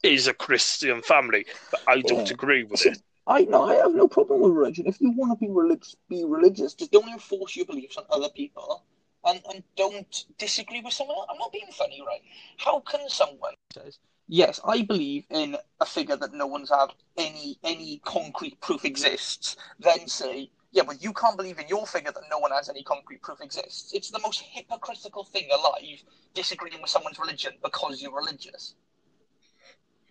[0.03, 2.35] is a Christian family, but I don't Yeah.
[2.35, 3.03] agree with it.
[3.27, 4.87] I no, I have no problem with religion.
[4.87, 6.75] If you want to be religious, be religious.
[6.75, 8.85] Just don't enforce your beliefs on other people,
[9.25, 11.17] and and don't disagree with someone.
[11.19, 11.27] else.
[11.31, 12.23] I'm not being funny, right?
[12.57, 13.99] How can someone says
[14.29, 19.57] yes, I believe in a figure that no one's had any any concrete proof exists,
[19.79, 20.51] then say.
[20.71, 23.41] Yeah, but you can't believe in your figure that no one has any concrete proof
[23.41, 23.93] exists.
[23.95, 26.03] It's the most hypocritical thing alive,
[26.35, 28.75] disagreeing with someone's religion because you're religious.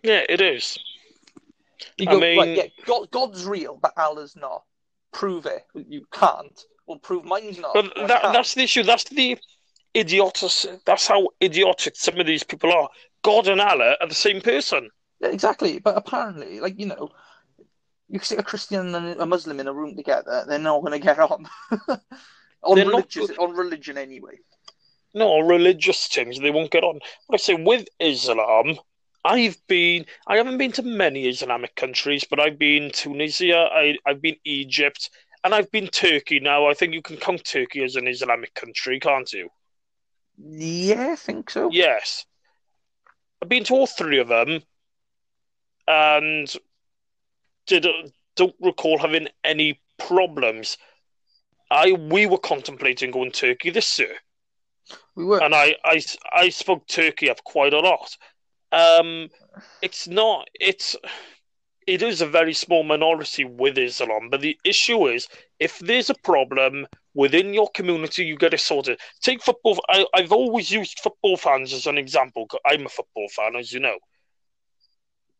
[0.02, 0.76] Yeah, it is.
[1.96, 4.64] You I mean- right, yeah, God, God's real, but Allah's not.
[5.12, 5.64] Prove it.
[5.74, 6.60] You can't.
[6.86, 7.74] Well, prove mine's not.
[7.74, 8.82] But that, that's the issue.
[8.82, 9.38] That's the
[9.96, 10.50] idiotic.
[10.84, 12.88] That's how idiotic some of these people are.
[13.22, 14.90] God and Allah are the same person.
[15.20, 15.78] Yeah, exactly.
[15.78, 17.10] But apparently, like, you know,
[18.08, 20.98] you stick a Christian and a Muslim in a room together, they're not going to
[20.98, 21.46] get on.
[22.62, 23.38] on, They're not religious, good.
[23.38, 24.38] on religion, anyway.
[25.14, 27.00] No, on religious terms, they won't get on.
[27.28, 28.78] But I say with Islam,
[29.24, 30.06] I've been.
[30.26, 33.68] I haven't been to many Islamic countries, but I've been Tunisia.
[33.72, 35.10] I, I've been Egypt,
[35.44, 36.40] and I've been Turkey.
[36.40, 39.48] Now I think you can count Turkey as an Islamic country, can't you?
[40.38, 41.68] Yeah, I think so.
[41.72, 42.24] Yes.
[43.42, 44.60] I've been to all three of them,
[45.86, 46.52] and
[47.68, 47.86] did
[48.36, 50.78] don't recall having any problems.
[51.70, 54.16] I we were contemplating going Turkey this year.
[55.14, 56.02] We were, and I I,
[56.32, 58.16] I spoke Turkey up quite a lot.
[58.72, 59.28] Um,
[59.82, 60.96] it's not it's
[61.86, 65.26] it is a very small minority with Islam, but the issue is
[65.58, 69.00] if there's a problem within your community, you get it sorted.
[69.22, 69.80] Take football.
[69.88, 72.46] I, I've always used football fans as an example.
[72.66, 73.96] I'm a football fan, as you know.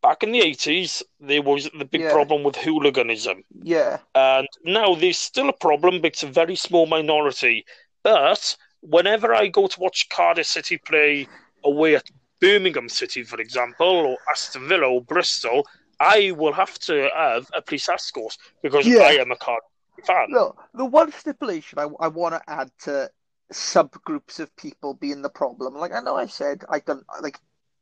[0.02, 2.08] Back in the 80s, there was the big Yeah.
[2.08, 3.44] problem with hooliganism.
[3.62, 7.64] yeah, And now there's still a problem, but it's a very small minority.
[8.02, 11.28] But whenever I go to watch Cardiff City play
[11.64, 12.06] away at
[12.40, 15.66] Birmingham City, for example, or Aston Villa or Bristol,
[16.00, 19.00] I will have to have a police escort because Yeah.
[19.00, 19.64] I am a Cardiff
[20.06, 20.28] fan.
[20.30, 23.10] No, the one stipulation I, I want to add to
[23.52, 27.38] subgroups of people being the problem, like I know I said I don't like.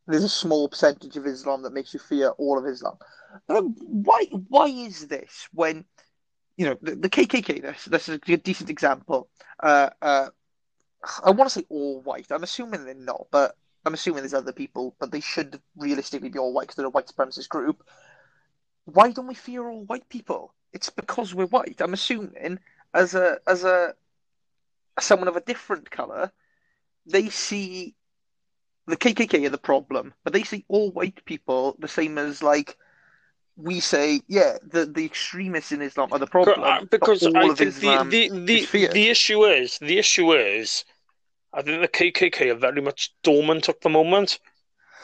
[0.06, 2.96] There's a small percentage of Islam that makes you fear all of Islam.
[3.48, 4.26] Why?
[4.48, 5.84] Why is this when
[6.56, 7.62] you know the, the KKK?
[7.62, 9.28] This this is a decent example.
[9.60, 10.28] Uh, uh,
[11.24, 12.26] I want to say all white.
[12.30, 14.94] I'm assuming they're not, but I'm assuming there's other people.
[15.00, 17.82] But they should realistically be all white because they're a white supremacist group.
[18.84, 20.54] Why don't we fear all white people?
[20.72, 21.80] It's because we're white.
[21.80, 22.60] I'm assuming
[22.94, 23.94] as a as a
[25.00, 26.30] someone of a different color,
[27.06, 27.95] they see
[28.86, 32.76] the KKK are the problem, but they see all white people the same as like
[33.56, 36.62] we say, yeah, the the extremists in Islam are the problem.
[36.62, 40.84] Uh, because I think the, the, the, the issue is the issue is
[41.52, 44.38] I think the KKK are very much dormant at the moment,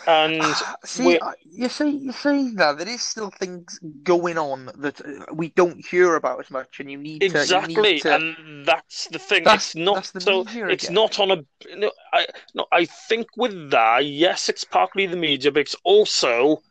[0.06, 0.42] and
[0.84, 5.24] See, we- you see, you say that there is still things going on that uh,
[5.32, 8.66] we don't hear about as much, and you need to you exactly, need to- and
[8.66, 9.44] that's the thing.
[9.44, 10.44] That's- it's not so.
[10.48, 10.94] It's again.
[10.94, 11.44] not on a.
[11.76, 12.66] No, I no.
[12.72, 16.62] I think with that, yes, it's partly the media, but it's also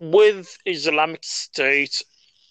[0.00, 2.02] with Islamic State.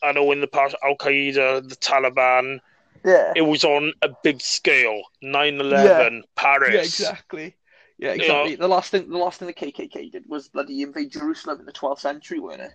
[0.03, 2.59] I know in the past, Al Qaeda, the Taliban,
[3.03, 3.33] yeah.
[3.35, 5.01] it was on a big scale.
[5.23, 6.73] 9-11, Paris.
[6.73, 7.55] Yeah, exactly.
[7.99, 8.55] Yeah, exactly.
[8.55, 11.71] The last thing the last thing the KKK did was bloody invade Jerusalem in the
[11.71, 12.73] 12th century, weren't it?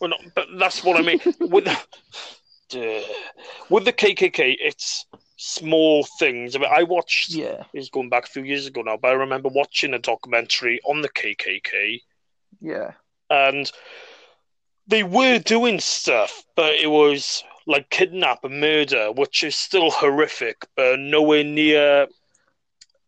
[0.00, 1.20] Well, no, but that's what I mean.
[1.40, 3.04] with the,
[3.70, 5.06] with the KKK, it's
[5.38, 6.54] small things.
[6.54, 7.30] I mean, I watched.
[7.30, 7.64] Yeah.
[7.72, 11.00] It's going back a few years ago now, but I remember watching a documentary on
[11.00, 12.00] the KKK,
[12.60, 12.92] Yeah.
[13.30, 13.70] and
[14.86, 20.66] they were doing stuff, but it was like kidnap and murder, which is still horrific,
[20.76, 22.06] but nowhere near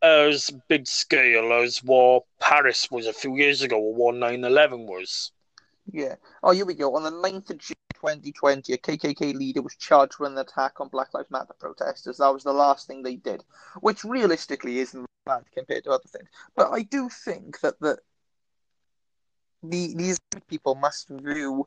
[0.02, 5.32] as big scale as what Paris was a few years ago, or what 9/11 was.
[5.90, 6.16] Yeah.
[6.42, 6.94] Oh, here we go.
[6.96, 10.88] On the 9th of June 2020, a KKK leader was charged with an attack on
[10.88, 12.18] Black Lives Matter protesters.
[12.18, 13.42] That was the last thing they did,
[13.80, 16.28] which realistically isn't bad compared to other things.
[16.54, 17.98] But I do think that the,
[19.62, 20.18] the these
[20.48, 21.66] people must view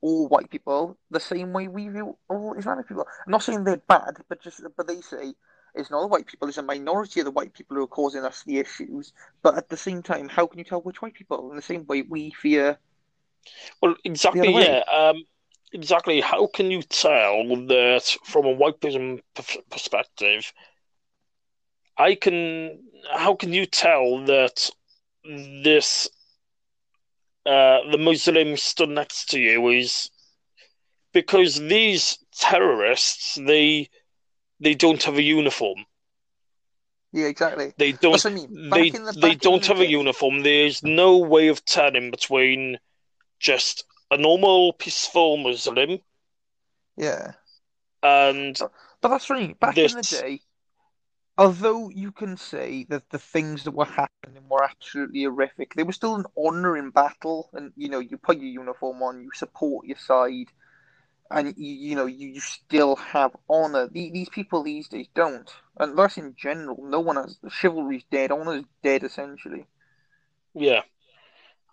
[0.00, 3.06] all white people the same way we view all Islamic people.
[3.26, 5.34] I'm not saying they're bad, but just but they say
[5.76, 8.24] it's not the white people, it's a minority of the white people who are causing
[8.24, 9.12] us the issues.
[9.42, 11.50] But at the same time, how can you tell which white people?
[11.50, 12.78] In the same way we fear
[13.82, 14.66] Well, exactly, The other way.
[14.66, 14.82] yeah.
[14.90, 15.24] Um,
[15.72, 16.20] exactly.
[16.20, 19.20] How can you tell that from a white person
[19.70, 20.52] perspective?
[21.98, 22.82] I can.
[23.14, 24.70] How can you tell that
[25.24, 26.08] this
[27.46, 30.10] uh, the Muslim stood next to you is
[31.12, 33.88] because these terrorists they
[34.60, 35.84] they don't have a uniform.
[37.12, 37.72] Yeah, exactly.
[37.78, 38.24] They don't.
[38.24, 38.70] I mean.
[38.70, 40.42] They the- they don't have a uniform.
[40.42, 42.78] There's no way of telling between
[43.38, 45.98] just a normal peaceful Muslim
[46.96, 47.32] Yeah,
[48.02, 48.58] and
[49.00, 49.58] but that's right.
[49.58, 50.40] Back in the day,
[51.38, 55.96] although you can say that the things that were happening were absolutely horrific, there was
[55.96, 59.86] still an honor in battle, and you know, you put your uniform on, you support
[59.86, 60.50] your side,
[61.30, 63.88] and you you know, you, you still have honor.
[63.88, 66.78] The- These people these days don't, and that's in general.
[66.82, 68.30] No one has chivalry's dead.
[68.32, 69.66] Honor's dead essentially.
[70.54, 70.82] yeah,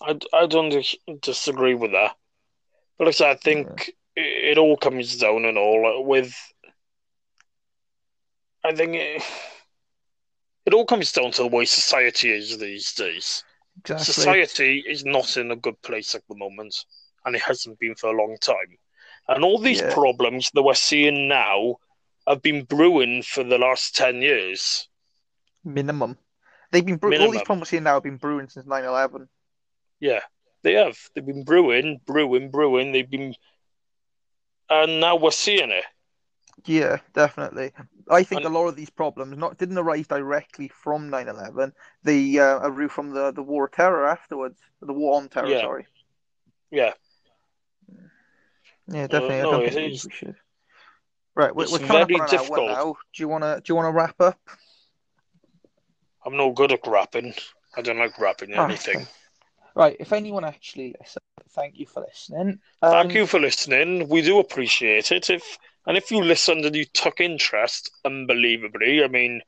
[0.01, 2.16] I, I don't dis- disagree with that.
[2.97, 6.34] But like I said, I think it, it all comes down and all with.
[8.64, 9.22] I think it,
[10.66, 13.43] it all comes down to the way society is these days.
[13.80, 14.04] Exactly.
[14.06, 16.86] Society is not in a good place at the moment,
[17.26, 18.78] and it hasn't been for a long time.
[19.28, 19.93] And all these Yeah.
[19.93, 21.78] problems that we're seeing now
[22.28, 24.88] have been brewing for the last 10 years.
[25.63, 26.17] Minimum.
[26.71, 27.45] They've been bre- all these Minimum.
[27.45, 29.28] problems here now have been brewing since 9-11.
[29.99, 30.21] Yeah,
[30.63, 30.97] they have.
[31.13, 32.91] They've been brewing, brewing, brewing.
[32.91, 33.36] They've been.
[34.69, 35.86] And now we're seeing it.
[36.65, 37.71] Yeah, definitely.
[38.09, 41.74] I think And- a lot of these problems not didn't arise directly from 9/11.
[42.03, 45.47] They uh, arose from the, the war of terror afterwards, the war on terror.
[45.47, 45.61] Yeah.
[45.61, 45.88] Sorry.
[46.71, 46.93] Yeah.
[48.88, 49.42] Yeah, definitely.
[49.42, 50.06] no, I don't it think we- is.
[50.06, 50.36] we should.
[51.36, 52.68] Right, we're, It's we're coming up on an hour difficult.
[52.70, 52.96] now.
[53.14, 54.40] Do you wanna do you wanna wrap up?
[56.26, 57.34] I'm no good at rapping.
[57.76, 59.08] I don't like rapping Ah, anything.
[59.76, 62.60] Right, if anyone actually listened, thank you for listening.
[62.82, 64.08] Thank Um, you for listening.
[64.08, 65.30] We do appreciate it.
[65.30, 65.58] If
[65.88, 69.42] and if you listened and you took interest, unbelievably, I mean,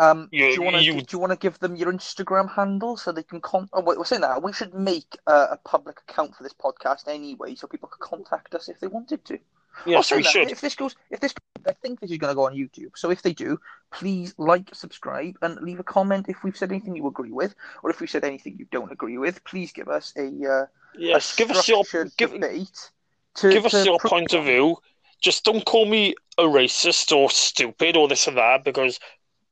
[0.00, 2.54] Um, You- do you want to you- do you want to give them your Instagram
[2.54, 3.68] handle so they can con?
[3.72, 7.08] Oh, wait, we're saying that we should make uh, a public account for this podcast
[7.08, 9.38] anyway, so people could contact us if they wanted to.
[9.86, 10.50] yes, we that, should.
[10.50, 11.34] If this goes, if this,
[11.66, 12.92] I think this is going to go on YouTube.
[12.96, 16.94] So if they do, please like, subscribe, and leave a comment if we've said anything
[16.96, 19.42] you agree with, or if we said anything you don't agree with.
[19.44, 21.84] Please give us a, uh, Yes, a give us your
[22.16, 22.90] give, debate.
[23.36, 24.76] To, give us to your pro- point of view.
[25.20, 28.98] Just don't call me a racist or stupid or this or that because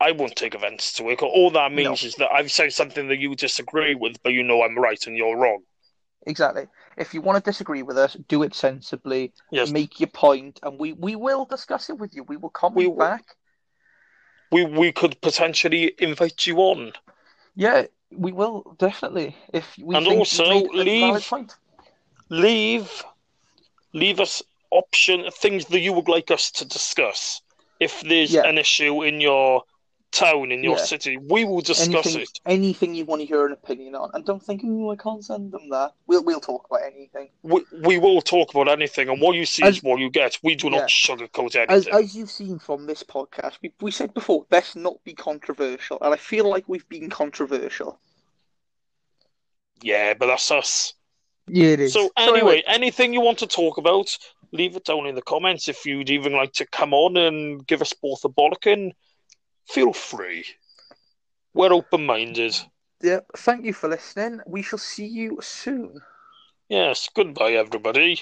[0.00, 1.22] I won't take offence to it.
[1.22, 4.62] All that means is that I've said something that you disagree with, but you know
[4.62, 5.62] I'm right and you're wrong.
[6.26, 6.66] Exactly.
[6.96, 9.32] If you want to disagree with us, do it sensibly.
[9.50, 12.24] Yes, Make your point, and we, we will discuss it with you.
[12.24, 12.96] We will comment We will.
[12.96, 13.24] back.
[14.50, 16.92] we we could potentially invite you on.
[17.54, 19.36] Yeah, we will definitely.
[19.52, 21.52] If we And think also you made a valid leave-.
[22.28, 23.04] Leave
[23.92, 27.40] leave us option things that you would like us to discuss.
[27.80, 28.46] If there's Yeah.
[28.46, 29.62] an issue in your
[30.16, 30.84] town, in your Yeah.
[30.84, 32.40] city, we will discuss anything, it.
[32.46, 35.52] anything you want to hear an opinion on, and don't think, oh, I can't send
[35.52, 35.92] them that.
[36.06, 37.28] We'll we'll talk about anything.
[37.42, 40.38] We, we will talk about anything, and what you see As- is what you get.
[40.42, 40.86] We do not Yeah.
[41.14, 41.94] sugarcoat As anything.
[41.94, 46.14] as you've seen from this podcast, we we said before, let's not be controversial, and
[46.14, 47.98] I feel like we've been controversial.
[49.82, 50.94] Yeah, but that's us.
[51.48, 54.16] Yeah, it So anyway, anything you want to talk about,
[54.52, 55.68] leave it down in the comments.
[55.68, 58.92] If you'd even like to come on and give us both a bollocking,
[59.66, 60.44] feel free.
[61.54, 62.56] We're open minded.
[63.02, 63.20] yeah.
[63.36, 64.40] Thank you for listening.
[64.46, 66.00] We shall see you soon.
[66.68, 68.14] Yes, goodbye everybody.